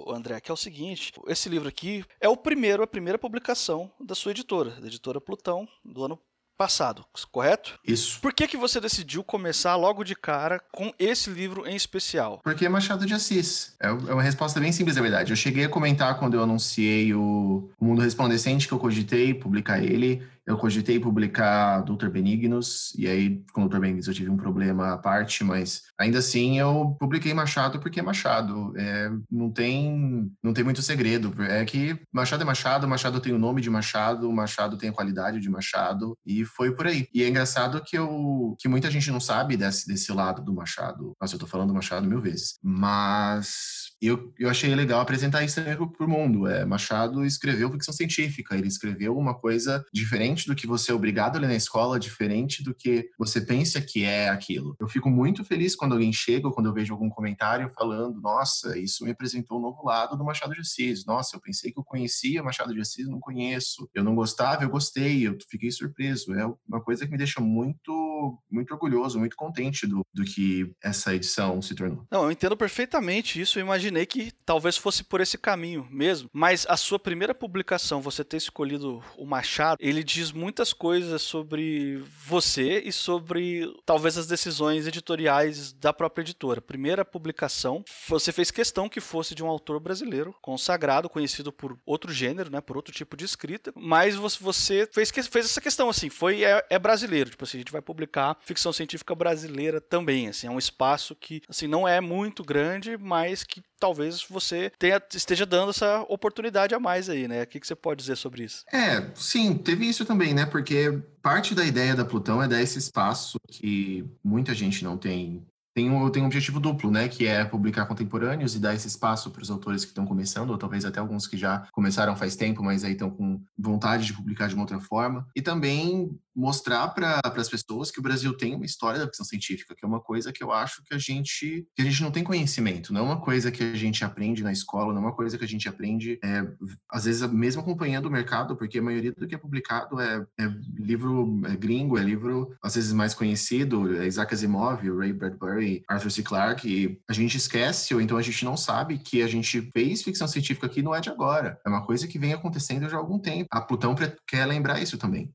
André, 0.07 0.41
que 0.41 0.51
é 0.51 0.55
o 0.55 0.57
seguinte: 0.57 1.13
esse 1.27 1.49
livro 1.49 1.69
aqui 1.69 2.05
é 2.21 2.29
o 2.29 2.37
primeiro, 2.37 2.83
a 2.83 2.87
primeira 2.87 3.19
publicação 3.19 3.91
da 4.01 4.15
sua 4.15 4.33
editora, 4.33 4.71
da 4.81 4.87
editora 4.87 5.21
Plutão, 5.21 5.69
do 5.85 6.05
ano 6.05 6.19
passado, 6.63 7.05
correto? 7.33 7.77
Isso. 7.85 8.21
Por 8.21 8.33
que 8.33 8.47
que 8.47 8.57
você 8.57 8.81
decidiu 8.81 9.25
começar 9.25 9.75
logo 9.75 10.05
de 10.05 10.15
cara 10.15 10.61
com 10.71 10.95
esse 10.97 11.29
livro 11.29 11.67
em 11.67 11.75
especial? 11.75 12.41
Porque 12.45 12.65
é 12.65 12.69
Machado 12.69 13.05
de 13.05 13.13
Assis. 13.13 13.75
É, 13.81 13.89
é 13.89 13.91
uma 13.91 14.23
resposta 14.23 14.61
bem 14.61 14.71
simples, 14.71 14.95
na 14.95 15.03
verdade. 15.03 15.33
Eu 15.33 15.37
cheguei 15.37 15.65
a 15.65 15.69
comentar 15.69 16.21
quando 16.21 16.35
eu 16.35 16.43
anunciei 16.45 17.13
o, 17.15 17.69
o 17.81 17.85
Mundo 17.85 18.01
Resplandecente 18.01 18.69
que 18.69 18.75
eu 18.75 18.79
cogitei 18.79 19.35
publicar 19.35 19.83
ele 19.83 20.23
eu 20.47 20.57
cogitei 20.57 20.99
publicar 20.99 21.81
Doutor 21.83 22.11
Benignos, 22.11 22.93
e 22.99 23.07
aí 23.07 23.43
com 23.53 23.63
Doutor 23.63 23.81
Benignos 23.81 24.09
eu 24.09 24.15
tive 24.15 24.31
um 24.31 24.37
problema 24.37 24.93
à 24.93 24.99
parte, 24.99 25.45
mas 25.45 25.83
ainda 25.99 26.19
assim 26.19 26.59
eu 26.59 26.97
publiquei 26.99 27.33
Machado 27.33 27.79
porque 27.79 28.01
é 28.01 28.03
Machado. 28.03 28.73
É, 28.77 29.11
não, 29.31 29.51
tem, 29.51 30.31
não 30.43 30.53
tem 30.53 30.65
muito 30.65 30.83
segredo. 30.83 31.35
É 31.43 31.65
que 31.65 31.99
Machado 32.13 32.43
é 32.43 32.47
Machado, 32.47 32.89
Machado 32.89 33.21
tem 33.21 33.33
o 33.33 33.39
nome 33.39 33.61
de 33.61 33.71
Machado, 33.71 34.31
Machado 34.33 34.77
tem 34.77 34.91
a 34.91 34.93
qualidade 34.93 35.41
de 35.41 35.51
Machado, 35.51 36.17
e 36.27 36.45
foi 36.45 36.75
por 36.75 36.87
aí. 36.87 37.09
E 37.15 37.23
é 37.23 37.29
engraçado 37.29 37.83
que, 37.85 37.97
eu, 37.97 38.57
que 38.59 38.69
muita 38.69 38.91
gente 38.91 39.11
não 39.11 39.21
sabe 39.21 39.57
desse, 39.57 39.87
desse 39.87 40.13
lado 40.13 40.43
do 40.43 40.55
Machado. 40.55 41.17
Nossa, 41.21 41.35
eu 41.35 41.39
tô 41.39 41.47
falando 41.47 41.75
Machado 41.75 42.07
mil 42.07 42.21
vezes. 42.21 42.59
Mas 42.63 43.82
eu, 44.07 44.33
eu 44.39 44.49
achei 44.49 44.75
legal 44.75 45.01
apresentar 45.01 45.45
isso 45.45 45.57
também 45.57 45.77
pro, 45.77 45.91
pro 45.91 46.09
mundo. 46.09 46.47
É, 46.47 46.65
Machado 46.65 47.25
escreveu 47.25 47.71
ficção 47.71 47.95
científica, 47.95 48.57
ele 48.57 48.69
escreveu 48.69 49.17
uma 49.17 49.35
coisa 49.35 49.85
diferente 49.93 50.47
do 50.47 50.55
que 50.55 50.67
você 50.67 50.93
é 50.93 50.95
obrigado 50.95 51.37
a 51.37 51.41
ler 51.41 51.49
na 51.49 51.55
escola, 51.55 51.99
diferente 51.99 52.63
do 52.63 52.75
que 52.75 53.09
você 53.19 53.41
pensa 53.41 53.81
que 53.81 54.05
é 54.05 54.29
aquilo. 54.29 54.77
Eu 54.81 54.89
fico 54.89 55.11
muito 55.11 55.45
feliz 55.45 55.75
quando 55.75 55.93
alguém 55.93 56.13
chega 56.13 56.51
quando 56.53 56.67
eu 56.67 56.73
vejo 56.73 56.93
algum 56.93 57.09
comentário 57.09 57.71
falando: 57.75 58.21
nossa, 58.21 58.79
isso 58.79 59.05
me 59.05 59.11
apresentou 59.11 59.59
um 59.59 59.63
novo 59.63 59.85
lado 59.85 60.17
do 60.17 60.25
Machado 60.25 60.55
de 60.55 60.61
Assis. 60.61 61.05
Nossa, 61.05 61.37
eu 61.37 61.41
pensei 61.41 61.73
que 61.73 61.79
eu 61.79 61.85
conhecia 61.85 62.43
Machado 62.43 62.75
de 62.75 62.81
Assis, 62.81 63.09
não 63.09 63.21
conheço. 63.21 63.89
Eu 63.95 64.05
não 64.05 64.15
gostava, 64.15 64.63
eu 64.63 64.71
gostei, 64.71 65.27
eu 65.27 65.37
fiquei 65.51 65.71
surpreso. 65.71 66.35
É 66.35 66.47
uma 66.69 66.81
coisa 66.81 67.05
que 67.05 67.13
me 67.13 67.19
deixa 67.19 67.41
muito, 67.41 68.39
muito 68.51 68.73
orgulhoso, 68.73 69.19
muito 69.19 69.37
contente 69.37 69.87
do, 69.87 70.05
do 70.13 70.25
que 70.25 70.73
essa 70.83 71.15
edição 71.15 71.61
se 71.61 71.75
tornou. 71.75 72.07
Não, 72.11 72.25
eu 72.25 72.33
entendo 72.33 72.57
perfeitamente 72.57 73.41
isso. 73.41 73.59
Eu 73.59 73.63
imaginei 73.93 74.07
que 74.07 74.33
talvez 74.45 74.77
fosse 74.77 75.05
por 75.05 75.21
esse 75.21 75.37
caminho 75.37 75.87
mesmo. 75.91 76.29
Mas 76.33 76.67
a 76.69 76.77
sua 76.77 76.99
primeira 76.99 77.35
publicação, 77.35 78.01
você 78.01 78.25
ter 78.25 78.39
escolhido 78.39 79.03
o 79.17 79.27
Machado, 79.27 79.79
ele 79.81 80.03
diz 80.03 80.33
muitas 80.33 80.73
coisas 80.73 81.23
sobre 81.23 82.03
você 82.27 82.81
e 82.81 82.93
sobre 82.93 83.71
talvez 83.85 84.17
as 84.17 84.27
decisões 84.27 84.87
editoriais 84.87 85.73
da 85.73 85.93
própria 85.93 86.23
editora. 86.23 86.61
Primeira 86.61 87.05
publicação, 87.05 87.85
você 88.09 88.33
fez 88.33 88.51
questão 88.51 88.89
que 88.89 89.01
fosse 89.01 89.35
de 89.35 89.45
um 89.45 89.49
autor 89.49 89.79
brasileiro, 89.79 90.35
consagrado, 90.41 91.09
conhecido 91.09 91.53
por 91.53 91.79
outro 91.85 92.13
gênero, 92.13 92.51
né, 92.51 92.61
por 92.61 92.77
outro 92.77 92.93
tipo 92.93 93.17
de 93.17 93.25
escrita, 93.25 93.73
mas 93.77 94.17
você 94.17 94.89
fez, 94.93 95.11
fez 95.11 95.47
essa 95.47 95.61
questão 95.61 95.89
assim, 95.91 96.09
foi 96.09 96.45
é, 96.45 96.65
é 96.71 96.79
brasileiro, 96.79 97.31
tipo 97.31 97.45
assim, 97.45 97.59
a 97.59 97.61
gente 97.61 97.73
vai 97.73 97.83
publicar 97.83 98.37
ficção 98.41 98.73
científica 98.73 99.15
brasileira 99.15 99.81
também, 99.81 100.29
assim, 100.29 100.47
é 100.47 100.51
um 100.51 100.59
espaço 100.59 101.15
que 101.15 101.43
assim 101.49 101.67
não 101.67 101.87
é 101.87 102.01
muito 102.01 102.43
grande, 102.43 102.97
mas 102.97 103.45
que 103.45 103.63
talvez 103.83 104.25
você 104.31 104.71
tenha, 104.79 105.03
esteja 105.13 105.45
dando 105.45 105.71
essa 105.71 106.03
oportunidade 106.09 106.73
a 106.73 106.79
mais 106.79 107.09
aí, 107.09 107.27
né? 107.27 107.43
O 107.43 107.47
que, 107.49 107.59
que 107.59 107.67
você 107.67 107.75
pode 107.75 107.99
dizer 107.99 108.17
sobre 108.17 108.45
isso? 108.45 108.65
É, 108.73 109.11
sim, 109.17 109.55
teve 109.55 109.85
isso 109.89 110.05
também, 110.05 110.33
né? 110.33 110.47
Porque 110.47 111.03
parte 111.21 111.53
da 111.53 111.65
ideia 111.65 111.97
da 111.97 112.05
Plutão 112.05 112.41
é 112.41 112.47
dar 112.47 112.63
esse 112.63 112.79
espaço 112.79 113.41
que 113.49 114.09
muita 114.23 114.55
gente 114.55 114.85
não 114.85 114.97
tem 114.97 115.45
tem 115.75 115.91
um, 115.91 116.09
tem 116.11 116.23
um 116.23 116.27
objetivo 116.27 116.61
duplo, 116.61 116.91
né, 116.91 117.09
que 117.09 117.27
é 117.27 117.45
publicar 117.45 117.87
contemporâneos 117.87 118.55
e 118.55 118.59
dar 118.59 118.75
esse 118.75 118.89
espaço 118.89 119.31
para 119.31 119.43
os 119.43 119.51
autores 119.51 119.85
que 119.85 119.91
estão 119.91 120.05
começando, 120.05 120.51
ou 120.51 120.59
talvez 120.59 120.85
até 120.85 121.01
alguns 121.01 121.27
que 121.27 121.37
já 121.37 121.67
começaram 121.73 122.17
faz 122.17 122.37
tempo, 122.37 122.63
mas 122.63 122.85
aí 122.85 122.93
estão 122.93 123.11
com 123.11 123.43
vontade 123.59 124.07
de 124.07 124.13
publicar 124.13 124.49
de 124.49 124.55
uma 124.55 124.63
outra 124.63 124.81
forma, 124.81 125.27
e 125.35 125.43
também 125.43 126.11
mostrar 126.35 126.89
para 126.89 127.21
as 127.25 127.49
pessoas 127.49 127.91
que 127.91 127.99
o 127.99 128.03
Brasil 128.03 128.35
tem 128.35 128.55
uma 128.55 128.65
história 128.65 128.99
da 128.99 129.07
ficção 129.07 129.25
científica, 129.25 129.75
que 129.77 129.85
é 129.85 129.89
uma 129.89 130.01
coisa 130.01 130.33
que 130.33 130.43
eu 130.43 130.51
acho 130.51 130.83
que 130.85 130.95
a 130.95 130.99
gente 130.99 131.67
que 131.75 131.83
a 131.83 131.85
gente 131.85 132.03
não 132.03 132.11
tem 132.11 132.25
conhecimento, 132.25 132.93
não 132.93 133.03
é 133.03 133.05
uma 133.05 133.21
coisa 133.21 133.51
que 133.51 133.63
a 133.63 133.75
gente 133.75 134.05
aprende 134.05 134.43
na 134.43 134.53
escola, 134.53 134.93
não 134.93 135.03
é 135.03 135.05
uma 135.07 135.15
coisa 135.15 135.37
que 135.37 135.45
a 135.45 135.49
gente 135.49 135.69
aprende 135.69 136.19
é, 136.25 136.47
às 136.91 137.05
vezes 137.05 137.23
mesmo 137.31 137.61
acompanhando 137.61 138.07
o 138.07 138.11
mercado, 138.11 138.57
porque 138.57 138.79
a 138.79 138.83
maioria 138.83 139.13
do 139.13 139.27
que 139.27 139.35
é 139.35 139.39
publicado 139.39 140.01
é, 140.01 140.27
é 140.41 140.47
livro 140.79 141.41
é 141.45 141.57
gringo, 141.57 141.99
é 141.99 142.03
livro 142.03 142.57
às 142.63 142.75
vezes 142.75 142.93
mais 142.93 143.15
conhecido, 143.15 143.95
é 143.97 144.07
Isaac 144.07 144.33
Asimov, 144.33 144.81
Ray 144.99 145.13
Bradbury, 145.13 145.62
Arthur 145.89 146.11
C. 146.11 146.23
Clarke, 146.23 147.01
a 147.09 147.13
gente 147.13 147.37
esquece 147.37 147.95
ou 147.95 148.01
então 148.01 148.17
a 148.17 148.23
gente 148.23 148.45
não 148.45 148.57
sabe 148.57 148.99
que 148.99 149.23
a 149.23 149.27
gente 149.27 149.61
fez 149.73 150.03
ficção 150.03 150.29
científica 150.29 150.67
aqui 150.67 150.83
não 150.83 150.95
é 150.95 151.01
de 151.01 151.11
agora, 151.11 151.59
é 151.65 151.69
uma 151.69 151.85
coisa 151.85 152.07
que 152.07 152.19
vem 152.19 152.33
acontecendo 152.33 152.89
já 152.89 152.97
há 152.97 153.01
algum 153.01 153.19
tempo. 153.19 153.47
A 153.51 153.61
Plutão 153.61 153.95
quer 154.27 154.47
lembrar 154.47 154.81
isso 154.81 154.99
também. 154.99 155.31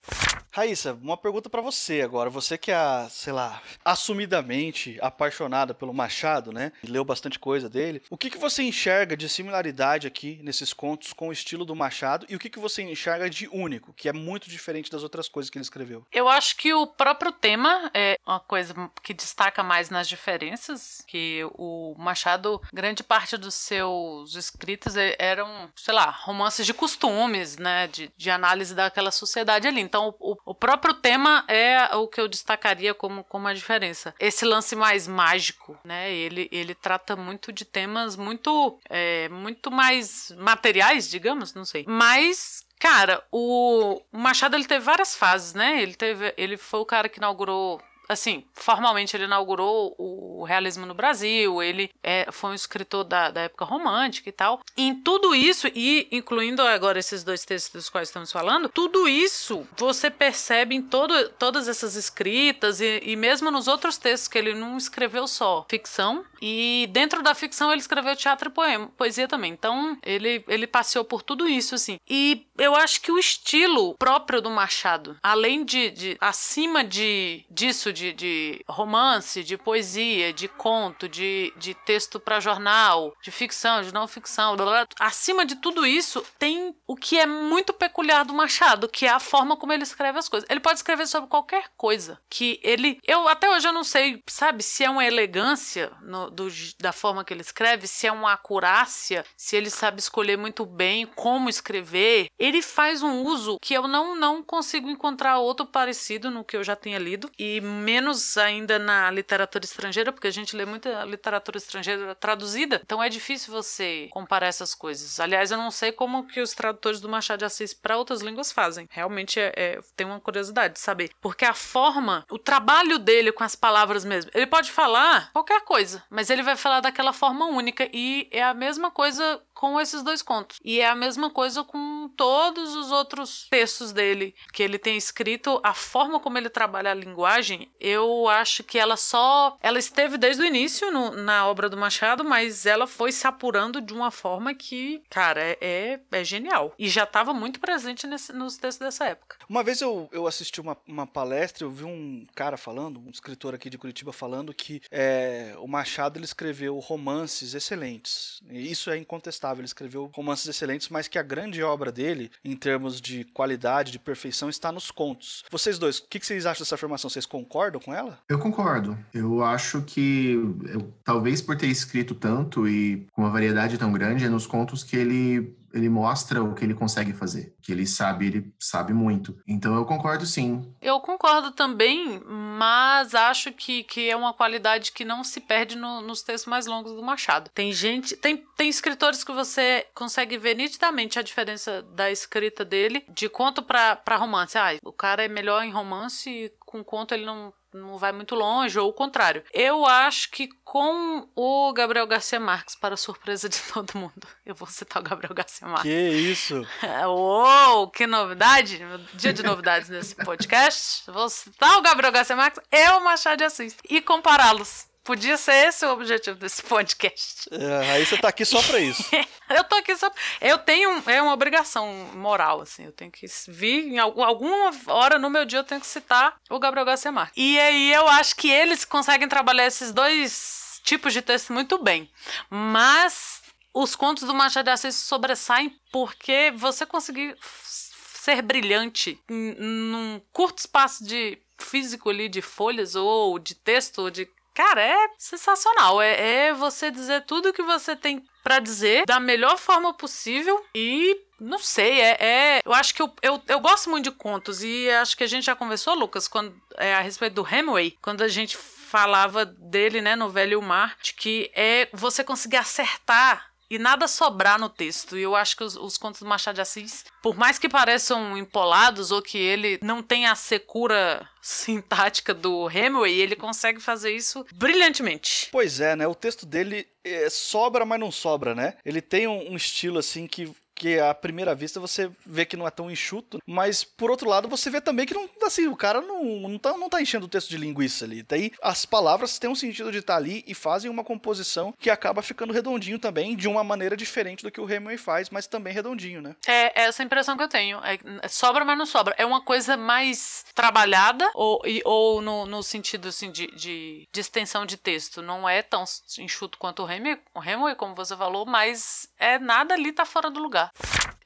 Raíssa, 0.51 0.93
uma 0.93 1.17
pergunta 1.17 1.49
para 1.49 1.61
você 1.61 2.01
agora. 2.01 2.29
Você 2.29 2.57
que 2.57 2.71
é, 2.71 3.07
sei 3.09 3.33
lá, 3.33 3.61
assumidamente 3.83 4.97
apaixonada 5.01 5.73
pelo 5.73 5.93
Machado, 5.93 6.51
né? 6.51 6.71
E 6.83 6.87
leu 6.87 7.05
bastante 7.05 7.37
coisa 7.37 7.69
dele. 7.69 8.01
O 8.09 8.17
que, 8.17 8.29
que 8.29 8.37
você 8.37 8.63
enxerga 8.63 9.15
de 9.15 9.29
similaridade 9.29 10.07
aqui 10.07 10.39
nesses 10.43 10.73
contos 10.73 11.13
com 11.13 11.29
o 11.29 11.31
estilo 11.31 11.65
do 11.65 11.75
Machado 11.75 12.25
e 12.29 12.35
o 12.35 12.39
que, 12.39 12.49
que 12.49 12.59
você 12.59 12.81
enxerga 12.81 13.29
de 13.29 13.47
único, 13.51 13.93
que 13.93 14.09
é 14.09 14.13
muito 14.13 14.49
diferente 14.49 14.91
das 14.91 15.03
outras 15.03 15.27
coisas 15.27 15.49
que 15.49 15.57
ele 15.57 15.63
escreveu? 15.63 16.05
Eu 16.11 16.27
acho 16.27 16.55
que 16.57 16.73
o 16.73 16.87
próprio 16.87 17.31
tema 17.31 17.91
é 17.93 18.17
uma 18.25 18.39
coisa 18.39 18.73
que 19.03 19.13
destaca 19.13 19.63
mais 19.63 19.89
nas 19.89 20.07
diferenças, 20.07 21.03
que 21.07 21.41
o 21.53 21.95
Machado, 21.97 22.61
grande 22.73 23.03
parte 23.03 23.37
dos 23.37 23.53
seus 23.53 24.35
escritos 24.35 24.95
eram, 25.17 25.69
sei 25.75 25.93
lá, 25.93 26.09
romances 26.09 26.65
de 26.65 26.73
costumes, 26.73 27.57
né? 27.57 27.87
De, 27.87 28.11
de 28.17 28.29
análise 28.29 28.73
daquela 28.73 29.11
sociedade 29.11 29.67
ali. 29.67 29.81
Então, 29.81 30.15
o, 30.19 30.35
o 30.47 30.55
próprio 30.55 30.93
tema 30.93 31.43
é 31.47 31.93
o 31.95 32.07
que 32.07 32.21
eu 32.21 32.27
destacaria 32.27 32.93
como, 32.93 33.23
como 33.25 33.47
a 33.47 33.53
diferença. 33.53 34.15
Esse 34.17 34.45
lance 34.45 34.75
mais 34.75 35.07
mágico, 35.07 35.77
né? 35.83 36.11
Ele, 36.11 36.47
ele 36.51 36.73
trata 36.73 37.15
muito 37.17 37.51
de 37.51 37.65
temas 37.65 38.15
muito, 38.15 38.79
é, 38.89 39.27
muito 39.27 39.69
mais 39.69 40.33
materiais, 40.37 41.09
digamos, 41.09 41.53
não 41.53 41.65
sei. 41.65 41.83
Mas 41.87 42.65
Cara, 42.79 43.23
o 43.31 43.99
Machado 44.11 44.55
ele 44.55 44.65
teve 44.65 44.85
várias 44.85 45.15
fases, 45.15 45.55
né? 45.55 45.81
Ele 45.81 45.95
teve, 45.95 46.31
ele 46.37 46.57
foi 46.57 46.79
o 46.79 46.85
cara 46.85 47.09
que 47.09 47.17
inaugurou 47.17 47.81
assim, 48.07 48.43
formalmente 48.53 49.15
ele 49.15 49.25
inaugurou 49.25 49.95
o 49.97 50.43
realismo 50.43 50.85
no 50.85 50.93
Brasil, 50.93 51.61
ele 51.61 51.89
é, 52.03 52.27
foi 52.31 52.51
um 52.51 52.55
escritor 52.55 53.03
da, 53.03 53.31
da 53.31 53.41
época 53.41 53.65
romântica 53.65 54.29
e 54.29 54.31
tal. 54.31 54.61
Em 54.75 54.95
tudo 54.95 55.35
isso, 55.35 55.67
e 55.73 56.07
incluindo 56.11 56.61
agora 56.61 56.99
esses 56.99 57.23
dois 57.23 57.43
textos 57.43 57.73
dos 57.73 57.89
quais 57.89 58.09
estamos 58.09 58.31
falando, 58.31 58.69
tudo 58.69 59.07
isso 59.07 59.67
você 59.77 60.09
percebe 60.09 60.75
em 60.75 60.81
todo, 60.81 61.29
todas 61.29 61.67
essas 61.67 61.95
escritas 61.95 62.79
e, 62.81 63.01
e 63.03 63.15
mesmo 63.15 63.51
nos 63.51 63.67
outros 63.67 63.97
textos 63.97 64.27
que 64.27 64.37
ele 64.37 64.53
não 64.53 64.77
escreveu 64.77 65.27
só 65.27 65.65
ficção, 65.69 66.25
e 66.41 66.87
dentro 66.91 67.21
da 67.21 67.33
ficção 67.33 67.71
ele 67.71 67.81
escreveu 67.81 68.15
teatro 68.15 68.49
e 68.49 68.51
poema, 68.51 68.91
poesia 68.97 69.27
também. 69.27 69.51
Então 69.51 69.97
ele, 70.03 70.43
ele 70.47 70.67
passeou 70.67 71.03
por 71.03 71.21
tudo 71.21 71.47
isso, 71.47 71.75
assim. 71.75 71.99
E 72.09 72.45
eu 72.57 72.75
acho 72.75 73.01
que 73.01 73.11
o 73.11 73.19
estilo 73.19 73.95
próprio 73.95 74.41
do 74.41 74.49
Machado, 74.49 75.17
além 75.21 75.65
de, 75.65 75.89
de 75.91 76.17
acima 76.19 76.83
de 76.83 77.45
disso, 77.49 77.91
de, 77.97 78.13
de 78.13 78.65
romance, 78.67 79.43
de 79.43 79.57
poesia, 79.57 80.31
de 80.31 80.47
conto, 80.47 81.09
de, 81.09 81.53
de 81.57 81.73
texto 81.73 82.19
para 82.19 82.39
jornal, 82.39 83.13
de 83.21 83.31
ficção, 83.31 83.81
de 83.81 83.93
não 83.93 84.07
ficção, 84.07 84.55
blá, 84.55 84.65
blá, 84.65 84.87
acima 84.99 85.45
de 85.45 85.55
tudo 85.55 85.85
isso, 85.85 86.23
tem 86.37 86.75
o 86.85 86.95
que 86.95 87.19
é 87.19 87.25
muito 87.25 87.73
peculiar 87.73 88.23
do 88.23 88.33
Machado, 88.33 88.87
que 88.87 89.05
é 89.05 89.09
a 89.09 89.19
forma 89.19 89.57
como 89.57 89.73
ele 89.73 89.83
escreve 89.83 90.19
as 90.19 90.29
coisas. 90.29 90.47
Ele 90.49 90.59
pode 90.59 90.79
escrever 90.79 91.07
sobre 91.07 91.29
qualquer 91.29 91.69
coisa. 91.75 92.19
Que 92.29 92.59
ele. 92.63 92.99
Eu 93.05 93.27
até 93.27 93.49
hoje 93.49 93.67
eu 93.67 93.73
não 93.73 93.83
sei, 93.83 94.23
sabe, 94.27 94.63
se 94.63 94.83
é 94.83 94.89
uma 94.89 95.05
elegância 95.05 95.91
no, 96.01 96.29
do, 96.29 96.47
da 96.79 96.91
forma 96.91 97.23
que 97.23 97.33
ele 97.33 97.41
escreve, 97.41 97.87
se 97.87 98.07
é 98.07 98.11
uma 98.11 98.33
acurácia, 98.33 99.25
se 99.35 99.55
ele 99.55 99.69
sabe 99.69 99.99
escolher 99.99 100.37
muito 100.37 100.65
bem 100.65 101.05
como 101.05 101.49
escrever. 101.49 102.29
Ele 102.37 102.61
faz 102.61 103.01
um 103.01 103.23
uso 103.23 103.57
que 103.61 103.73
eu 103.73 103.87
não, 103.87 104.15
não 104.15 104.43
consigo 104.43 104.89
encontrar 104.89 105.39
outro 105.39 105.65
parecido 105.65 106.29
no 106.29 106.43
que 106.43 106.55
eu 106.55 106.63
já 106.63 106.75
tenha 106.75 106.99
lido, 106.99 107.29
e 107.37 107.59
menos 107.87 108.37
ainda 108.37 108.77
na 108.77 109.09
literatura 109.09 109.63
estrangeira, 109.63 110.11
porque 110.11 110.27
a 110.27 110.31
gente 110.31 110.57
lê 110.57 110.65
muita 110.65 111.05
literatura 111.05 111.57
estrangeira 111.57 112.13
traduzida, 112.13 112.81
então 112.83 113.01
é 113.01 113.07
difícil 113.07 113.53
você 113.53 114.09
comparar 114.11 114.47
essas 114.47 114.75
coisas. 114.75 115.21
Aliás, 115.21 115.51
eu 115.51 115.57
não 115.57 115.71
sei 115.71 115.93
como 115.93 116.27
que 116.27 116.41
os 116.41 116.51
tradutores 116.51 116.99
do 116.99 117.07
Machado 117.07 117.39
de 117.39 117.45
Assis 117.45 117.73
para 117.73 117.95
outras 117.95 118.21
línguas 118.21 118.51
fazem. 118.51 118.89
Realmente 118.91 119.39
é, 119.39 119.53
é, 119.55 119.79
tem 119.95 120.05
uma 120.05 120.19
curiosidade 120.19 120.73
de 120.73 120.81
saber. 120.81 121.11
Porque 121.21 121.45
a 121.45 121.53
forma, 121.53 122.25
o 122.29 122.37
trabalho 122.37 122.99
dele 122.99 123.31
com 123.31 123.45
as 123.45 123.55
palavras 123.55 124.03
mesmo, 124.03 124.31
ele 124.33 124.47
pode 124.47 124.69
falar 124.69 125.31
qualquer 125.31 125.61
coisa, 125.61 126.03
mas 126.09 126.29
ele 126.29 126.43
vai 126.43 126.57
falar 126.57 126.81
daquela 126.81 127.13
forma 127.13 127.45
única 127.45 127.89
e 127.93 128.27
é 128.31 128.43
a 128.43 128.53
mesma 128.53 128.91
coisa 128.91 129.41
com 129.53 129.79
esses 129.79 130.03
dois 130.03 130.21
contos. 130.21 130.57
E 130.63 130.81
é 130.81 130.87
a 130.87 130.95
mesma 130.95 131.29
coisa 131.29 131.63
com 131.63 132.11
todos 132.17 132.75
os 132.75 132.91
outros 132.91 133.47
textos 133.49 133.93
dele 133.93 134.35
que 134.51 134.61
ele 134.61 134.77
tem 134.77 134.97
escrito, 134.97 135.59
a 135.63 135.73
forma 135.73 136.19
como 136.19 136.37
ele 136.37 136.49
trabalha 136.49 136.91
a 136.91 136.93
linguagem, 136.93 137.71
eu 137.79 138.27
acho 138.27 138.63
que 138.63 138.77
ela 138.77 138.97
só 138.97 139.57
ela 139.61 139.79
esteve 139.79 140.17
desde 140.17 140.41
o 140.41 140.45
início 140.45 140.91
no, 140.91 141.11
na 141.11 141.47
obra 141.47 141.69
do 141.69 141.77
Machado, 141.77 142.23
mas 142.23 142.65
ela 142.65 142.87
foi 142.87 143.11
se 143.11 143.27
apurando 143.27 143.81
de 143.81 143.93
uma 143.93 144.11
forma 144.11 144.53
que, 144.53 145.01
cara, 145.09 145.41
é, 145.41 145.57
é, 145.61 145.99
é 146.11 146.23
genial. 146.23 146.73
E 146.77 146.89
já 146.89 147.03
estava 147.03 147.33
muito 147.33 147.59
presente 147.59 148.07
nesse, 148.07 148.33
nos 148.33 148.57
textos 148.57 148.85
dessa 148.85 149.05
época. 149.05 149.37
Uma 149.49 149.63
vez 149.63 149.81
eu, 149.81 150.09
eu 150.11 150.27
assisti 150.27 150.59
uma, 150.61 150.77
uma 150.87 151.07
palestra, 151.07 151.63
eu 151.65 151.71
vi 151.71 151.83
um 151.83 152.25
cara 152.35 152.57
falando, 152.57 152.99
um 152.99 153.09
escritor 153.09 153.53
aqui 153.53 153.69
de 153.69 153.77
Curitiba 153.77 154.11
falando 154.11 154.53
que 154.53 154.81
é, 154.91 155.53
o 155.59 155.67
Machado 155.67 156.17
ele 156.17 156.25
escreveu 156.25 156.77
romances 156.79 157.53
excelentes. 157.53 158.41
E 158.49 158.71
isso 158.71 158.89
é 158.89 158.97
incontestável 158.97 159.61
ele 159.61 159.67
escreveu 159.67 160.09
romances 160.13 160.47
excelentes, 160.47 160.89
mas 160.89 161.07
que 161.07 161.19
a 161.19 161.23
grande 161.23 161.61
obra 161.63 161.91
dele, 161.91 162.31
em 162.43 162.55
termos 162.55 162.99
de 163.01 163.23
qualidade, 163.25 163.91
de 163.91 163.99
perfeição, 163.99 164.49
está 164.49 164.71
nos 164.71 164.91
contos. 164.91 165.43
Vocês 165.49 165.77
dois, 165.77 165.99
o 165.99 166.07
que, 166.07 166.19
vocês 166.19 166.45
acham 166.45 166.63
dessa 166.63 166.75
afirmação? 166.75 167.09
Vocês 167.09 167.25
concordam 167.25 167.66
com 167.79 167.93
ela? 167.93 168.19
Eu 168.29 168.39
concordo. 168.39 168.97
Eu 169.13 169.43
acho 169.43 169.81
que, 169.81 170.33
eu, 170.65 170.93
talvez 171.03 171.41
por 171.41 171.57
ter 171.57 171.67
escrito 171.67 172.15
tanto 172.15 172.67
e 172.67 173.05
com 173.11 173.23
uma 173.23 173.31
variedade 173.31 173.77
tão 173.77 173.91
grande, 173.91 174.25
é 174.25 174.29
nos 174.29 174.47
contos 174.47 174.83
que 174.83 174.95
ele 174.95 175.55
ele 175.73 175.89
mostra 175.89 176.43
o 176.43 176.53
que 176.53 176.63
ele 176.63 176.73
consegue 176.73 177.13
fazer, 177.13 177.55
que 177.61 177.71
ele 177.71 177.85
sabe, 177.85 178.27
ele 178.27 178.53
sabe 178.59 178.93
muito. 178.93 179.37
Então 179.47 179.75
eu 179.75 179.85
concordo 179.85 180.25
sim. 180.25 180.73
Eu 180.81 180.99
concordo 180.99 181.51
também, 181.51 182.21
mas 182.25 183.13
acho 183.13 183.51
que, 183.51 183.83
que 183.83 184.09
é 184.09 184.15
uma 184.15 184.33
qualidade 184.33 184.91
que 184.91 185.05
não 185.05 185.23
se 185.23 185.39
perde 185.39 185.75
no, 185.75 186.01
nos 186.01 186.21
textos 186.21 186.49
mais 186.49 186.65
longos 186.65 186.93
do 186.93 187.03
Machado. 187.03 187.51
Tem 187.53 187.71
gente, 187.71 188.15
tem, 188.15 188.43
tem 188.55 188.69
escritores 188.69 189.23
que 189.23 189.31
você 189.31 189.85
consegue 189.93 190.37
ver 190.37 190.55
nitidamente 190.55 191.19
a 191.19 191.21
diferença 191.21 191.81
da 191.93 192.09
escrita 192.11 192.63
dele 192.65 193.05
de 193.09 193.29
conto 193.29 193.61
para 193.61 194.17
romance. 194.17 194.57
Ah, 194.57 194.75
o 194.83 194.91
cara 194.91 195.23
é 195.23 195.27
melhor 195.27 195.63
em 195.63 195.71
romance 195.71 196.29
e 196.29 196.51
com 196.67 196.83
conto 196.83 197.13
ele 197.13 197.25
não 197.25 197.53
não 197.73 197.97
vai 197.97 198.11
muito 198.11 198.33
longe, 198.33 198.79
ou 198.79 198.89
o 198.89 198.93
contrário. 198.93 199.43
Eu 199.53 199.85
acho 199.85 200.31
que 200.31 200.49
com 200.63 201.27
o 201.35 201.71
Gabriel 201.73 202.07
Garcia 202.07 202.39
Marques, 202.39 202.75
para 202.75 202.97
surpresa 202.97 203.47
de 203.47 203.59
todo 203.71 203.97
mundo, 203.97 204.27
eu 204.45 204.55
vou 204.55 204.67
citar 204.67 205.01
o 205.01 205.05
Gabriel 205.05 205.33
Garcia 205.33 205.67
Marques. 205.67 205.91
Que 205.91 206.09
isso! 206.09 206.67
Uou, 207.07 207.89
que 207.89 208.07
novidade! 208.07 208.81
Dia 209.13 209.31
de 209.31 209.43
novidades 209.43 209.89
nesse 209.89 210.15
podcast. 210.15 211.09
Vou 211.11 211.29
citar 211.29 211.77
o 211.77 211.81
Gabriel 211.81 212.11
Garcia 212.11 212.35
Marques 212.35 212.61
e 212.71 212.89
o 212.89 212.99
Machado 213.01 213.37
de 213.37 213.43
Assis 213.43 213.77
e 213.87 214.01
compará-los. 214.01 214.86
Podia 215.07 215.37
ser 215.37 215.69
esse 215.69 215.85
o 215.85 215.93
objetivo 215.93 216.37
desse 216.37 216.61
podcast. 216.63 217.47
É, 217.49 217.91
aí 217.91 218.05
você 218.05 218.17
tá 218.17 218.27
aqui 218.27 218.43
só 218.43 218.61
pra 218.61 218.77
isso. 218.77 219.01
eu 219.49 219.63
tô 219.63 219.77
aqui 219.77 219.95
só. 219.95 220.11
Eu 220.41 220.57
tenho. 220.57 221.01
É 221.07 221.21
uma 221.21 221.31
obrigação 221.31 221.87
moral, 222.13 222.59
assim. 222.59 222.83
Eu 222.83 222.91
tenho 222.91 223.09
que 223.09 223.25
vir. 223.47 223.87
Em 223.87 223.99
alguma 223.99 224.69
hora 224.87 225.17
no 225.17 225.29
meu 225.29 225.45
dia 225.45 225.59
eu 225.59 225.63
tenho 225.63 225.79
que 225.79 225.87
citar 225.87 226.35
o 226.49 226.59
Gabriel 226.59 226.85
Garcia 226.85 227.09
Marques. 227.09 227.37
E 227.37 227.57
aí 227.57 227.93
eu 227.93 228.05
acho 228.09 228.35
que 228.35 228.51
eles 228.51 228.83
conseguem 228.83 229.29
trabalhar 229.29 229.65
esses 229.65 229.93
dois 229.93 230.81
tipos 230.83 231.13
de 231.13 231.21
texto 231.21 231.53
muito 231.53 231.81
bem. 231.81 232.11
Mas 232.49 233.41
os 233.73 233.95
contos 233.95 234.23
do 234.23 234.33
Machado 234.33 234.65
de 234.65 234.71
Assis 234.71 234.97
sobressaem 234.97 235.73
porque 235.89 236.51
você 236.53 236.85
conseguir 236.85 237.33
ser 237.41 238.41
brilhante 238.41 239.17
num 239.29 240.19
curto 240.33 240.59
espaço 240.59 241.05
de 241.05 241.41
físico 241.57 242.09
ali 242.09 242.27
de 242.27 242.41
folhas 242.41 242.93
ou 242.93 243.39
de 243.39 243.55
texto 243.55 243.99
ou 243.99 244.11
de 244.11 244.27
Cara, 244.57 244.81
é 244.81 245.09
sensacional. 245.19 246.01
É, 246.01 246.47
é 246.47 246.53
você 246.53 246.89
dizer 246.89 247.23
tudo 247.27 247.49
o 247.49 247.53
que 247.53 247.61
você 247.61 247.95
tem 247.95 248.25
para 248.43 248.57
dizer 248.57 249.05
da 249.05 249.19
melhor 249.19 249.55
forma 249.55 249.93
possível 249.93 250.65
e 250.73 251.15
não 251.39 251.59
sei, 251.59 252.01
é, 252.01 252.17
é, 252.19 252.61
eu 252.65 252.73
acho 252.73 252.95
que 252.95 253.01
eu, 253.03 253.13
eu, 253.21 253.39
eu 253.47 253.59
gosto 253.59 253.87
muito 253.87 254.05
de 254.05 254.17
contos 254.17 254.63
e 254.63 254.89
acho 254.89 255.15
que 255.15 255.23
a 255.23 255.27
gente 255.27 255.45
já 255.45 255.55
conversou, 255.55 255.93
Lucas, 255.93 256.27
quando 256.27 256.59
é, 256.75 256.95
a 256.95 257.01
respeito 257.01 257.35
do 257.35 257.47
Hemingway, 257.47 257.95
quando 258.01 258.23
a 258.23 258.27
gente 258.27 258.57
falava 258.57 259.45
dele, 259.45 260.01
né, 260.01 260.15
no 260.15 260.29
Velho 260.29 260.59
Mar, 260.59 260.97
de 261.03 261.13
que 261.13 261.51
é 261.53 261.87
você 261.93 262.23
conseguir 262.23 262.57
acertar 262.57 263.51
e 263.69 263.77
nada 263.77 264.07
sobrar 264.07 264.59
no 264.59 264.69
texto. 264.69 265.17
E 265.17 265.21
eu 265.21 265.35
acho 265.35 265.55
que 265.57 265.63
os, 265.63 265.75
os, 265.75 265.97
contos 265.97 266.21
do 266.21 266.27
Machado 266.27 266.55
de 266.55 266.61
Assis, 266.61 267.05
por 267.21 267.35
mais 267.35 267.59
que 267.59 267.69
pareçam 267.69 268.37
empolados 268.37 269.11
ou 269.11 269.21
que 269.21 269.37
ele 269.37 269.79
não 269.81 270.01
tenha 270.01 270.31
a 270.31 270.35
secura 270.35 271.27
sintática 271.41 272.33
do 272.33 272.69
Hemingway, 272.69 273.19
ele 273.19 273.35
consegue 273.35 273.79
fazer 273.79 274.15
isso 274.15 274.45
brilhantemente. 274.53 275.49
Pois 275.51 275.79
é, 275.79 275.95
né? 275.95 276.07
O 276.07 276.15
texto 276.15 276.45
dele 276.45 276.87
é, 277.03 277.29
sobra, 277.29 277.85
mas 277.85 277.99
não 277.99 278.11
sobra, 278.11 278.53
né? 278.53 278.75
Ele 278.85 279.01
tem 279.01 279.27
um, 279.27 279.51
um 279.51 279.55
estilo 279.55 279.99
assim 279.99 280.27
que 280.27 280.53
que 280.77 280.99
à 280.99 281.13
primeira 281.13 281.55
vista 281.55 281.79
você 281.79 282.09
vê 282.25 282.45
que 282.45 282.55
não 282.55 282.67
é 282.67 282.71
tão 282.71 282.89
enxuto, 282.89 283.41
mas 283.45 283.83
por 283.83 284.11
outro 284.11 284.29
lado 284.29 284.47
você 284.47 284.69
vê 284.69 284.79
também 284.79 285.05
que 285.05 285.13
não, 285.13 285.27
assim, 285.43 285.67
o 285.67 285.75
cara 285.75 286.01
não, 286.01 286.23
não, 286.23 286.59
tá, 286.59 286.77
não 286.77 286.87
tá 286.87 287.01
enchendo 287.01 287.25
o 287.25 287.29
texto 287.29 287.49
de 287.49 287.57
linguiça 287.57 288.05
ali. 288.05 288.23
Daí 288.23 288.51
as 288.61 288.85
palavras 288.85 289.39
têm 289.39 289.49
um 289.49 289.55
sentido 289.55 289.91
de 289.91 289.97
estar 289.99 290.13
tá 290.13 290.17
ali 290.17 290.43
e 290.47 290.53
fazem 290.53 290.89
uma 290.89 291.03
composição 291.03 291.73
que 291.79 291.89
acaba 291.89 292.21
ficando 292.21 292.53
redondinho 292.53 292.99
também, 292.99 293.35
de 293.35 293.47
uma 293.47 293.63
maneira 293.63 293.97
diferente 293.97 294.43
do 294.43 294.51
que 294.51 294.61
o 294.61 294.69
Hemingway 294.69 294.97
faz, 294.97 295.29
mas 295.29 295.47
também 295.47 295.73
redondinho, 295.73 296.21
né? 296.21 296.35
É, 296.45 296.83
é 296.83 296.85
essa 296.85 297.03
impressão 297.03 297.35
que 297.35 297.43
eu 297.43 297.47
tenho. 297.47 297.79
É, 297.83 298.27
sobra, 298.27 298.63
mas 298.63 298.77
não 298.77 298.85
sobra. 298.85 299.15
É 299.17 299.25
uma 299.25 299.41
coisa 299.41 299.75
mais 299.75 300.45
trabalhada 300.53 301.29
ou, 301.33 301.61
e, 301.65 301.81
ou 301.83 302.21
no, 302.21 302.45
no 302.45 302.61
sentido 302.61 303.07
assim 303.07 303.31
de, 303.31 303.47
de, 303.47 304.07
de, 304.11 304.19
extensão 304.19 304.65
de 304.65 304.77
texto. 304.77 305.21
Não 305.21 305.49
é 305.49 305.61
tão 305.61 305.83
enxuto 306.19 306.57
quanto 306.57 306.83
o 306.83 306.89
Hemingway, 306.89 307.19
o 307.33 307.43
Hemingway, 307.43 307.75
como 307.75 307.95
você 307.95 308.15
falou, 308.15 308.45
mas 308.45 309.09
é 309.17 309.39
nada 309.39 309.73
ali 309.73 309.91
tá 309.91 310.05
fora 310.05 310.29
do 310.29 310.39
lugar. 310.39 310.66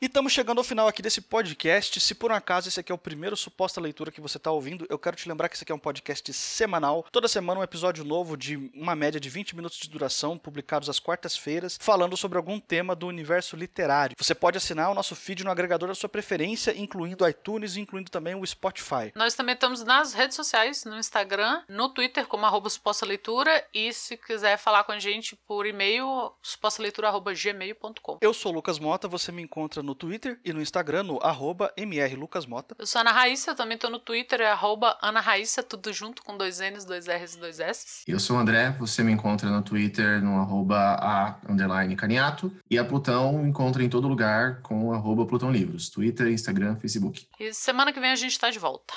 E 0.01 0.07
estamos 0.07 0.33
chegando 0.33 0.57
ao 0.57 0.63
final 0.63 0.87
aqui 0.87 0.99
desse 0.99 1.21
podcast. 1.21 1.99
Se 1.99 2.15
por 2.15 2.31
um 2.31 2.33
acaso 2.33 2.67
esse 2.67 2.79
aqui 2.79 2.91
é 2.91 2.95
o 2.95 2.97
primeiro 2.97 3.37
suposta 3.37 3.79
leitura 3.79 4.11
que 4.11 4.19
você 4.19 4.37
está 4.37 4.49
ouvindo, 4.49 4.83
eu 4.89 4.97
quero 4.97 5.15
te 5.15 5.29
lembrar 5.29 5.47
que 5.47 5.55
esse 5.55 5.63
aqui 5.63 5.71
é 5.71 5.75
um 5.75 5.77
podcast 5.77 6.33
semanal. 6.33 7.05
Toda 7.11 7.27
semana 7.27 7.59
um 7.59 7.63
episódio 7.63 8.03
novo 8.03 8.35
de 8.35 8.57
uma 8.73 8.95
média 8.95 9.19
de 9.19 9.29
20 9.29 9.55
minutos 9.55 9.77
de 9.77 9.87
duração, 9.87 10.39
publicados 10.39 10.89
às 10.89 10.99
quartas-feiras, 10.99 11.77
falando 11.79 12.17
sobre 12.17 12.39
algum 12.39 12.59
tema 12.59 12.95
do 12.95 13.05
universo 13.05 13.55
literário. 13.55 14.15
Você 14.17 14.33
pode 14.33 14.57
assinar 14.57 14.89
o 14.89 14.95
nosso 14.95 15.15
feed 15.15 15.43
no 15.43 15.51
agregador 15.51 15.89
da 15.89 15.93
sua 15.93 16.09
preferência, 16.09 16.75
incluindo 16.75 17.27
iTunes, 17.27 17.77
incluindo 17.77 18.09
também 18.09 18.33
o 18.33 18.43
Spotify. 18.43 19.11
Nós 19.13 19.35
também 19.35 19.53
estamos 19.53 19.83
nas 19.83 20.15
redes 20.15 20.35
sociais, 20.35 20.83
no 20.83 20.97
Instagram, 20.97 21.61
no 21.69 21.89
Twitter, 21.89 22.25
como 22.25 22.43
arroba 22.47 22.71
suposta 22.71 23.05
leitura, 23.05 23.63
e 23.71 23.93
se 23.93 24.17
quiser 24.17 24.57
falar 24.57 24.83
com 24.83 24.93
a 24.93 24.99
gente 24.99 25.35
por 25.47 25.67
e-mail, 25.67 26.33
supostaleitura.gmail.com. 26.41 28.17
Eu 28.19 28.33
sou 28.33 28.51
o 28.51 28.55
Lucas 28.55 28.79
Mota, 28.79 29.07
você 29.07 29.30
me 29.31 29.41
encontra 29.41 29.81
no 29.81 29.95
Twitter 29.95 30.39
e 30.43 30.53
no 30.53 30.61
Instagram, 30.61 31.03
no 31.03 31.19
arroba 31.23 31.73
mrlucasmota. 31.77 32.75
Eu 32.77 32.85
sou 32.85 33.01
Ana 33.01 33.11
Raíssa, 33.11 33.51
eu 33.51 33.55
também 33.55 33.77
tô 33.77 33.89
no 33.89 33.99
Twitter, 33.99 34.41
é 34.41 34.51
arroba 34.51 34.97
Ana 35.01 35.19
Raíssa, 35.19 35.63
tudo 35.63 35.91
junto 35.93 36.23
com 36.23 36.37
dois 36.37 36.59
N's, 36.59 36.85
dois 36.85 37.07
R's 37.07 37.35
e 37.35 37.39
dois 37.39 37.59
S. 37.59 38.03
Eu 38.07 38.19
sou 38.19 38.37
o 38.37 38.39
André, 38.39 38.71
você 38.79 39.03
me 39.03 39.11
encontra 39.11 39.49
no 39.49 39.61
Twitter 39.61 40.21
no 40.21 40.39
arroba 40.39 40.77
a 41.01 41.39
underline 41.49 41.95
caniato 41.95 42.51
e 42.69 42.77
a 42.77 42.83
Plutão 42.83 43.45
encontra 43.47 43.83
em 43.83 43.89
todo 43.89 44.07
lugar 44.07 44.61
com 44.61 44.93
arroba 44.93 45.25
Plutão 45.25 45.51
Livros, 45.51 45.89
Twitter, 45.89 46.27
Instagram, 46.27 46.75
Facebook. 46.77 47.27
E 47.39 47.53
semana 47.53 47.93
que 47.93 47.99
vem 47.99 48.11
a 48.11 48.15
gente 48.15 48.37
tá 48.39 48.49
de 48.49 48.59
volta. 48.59 48.93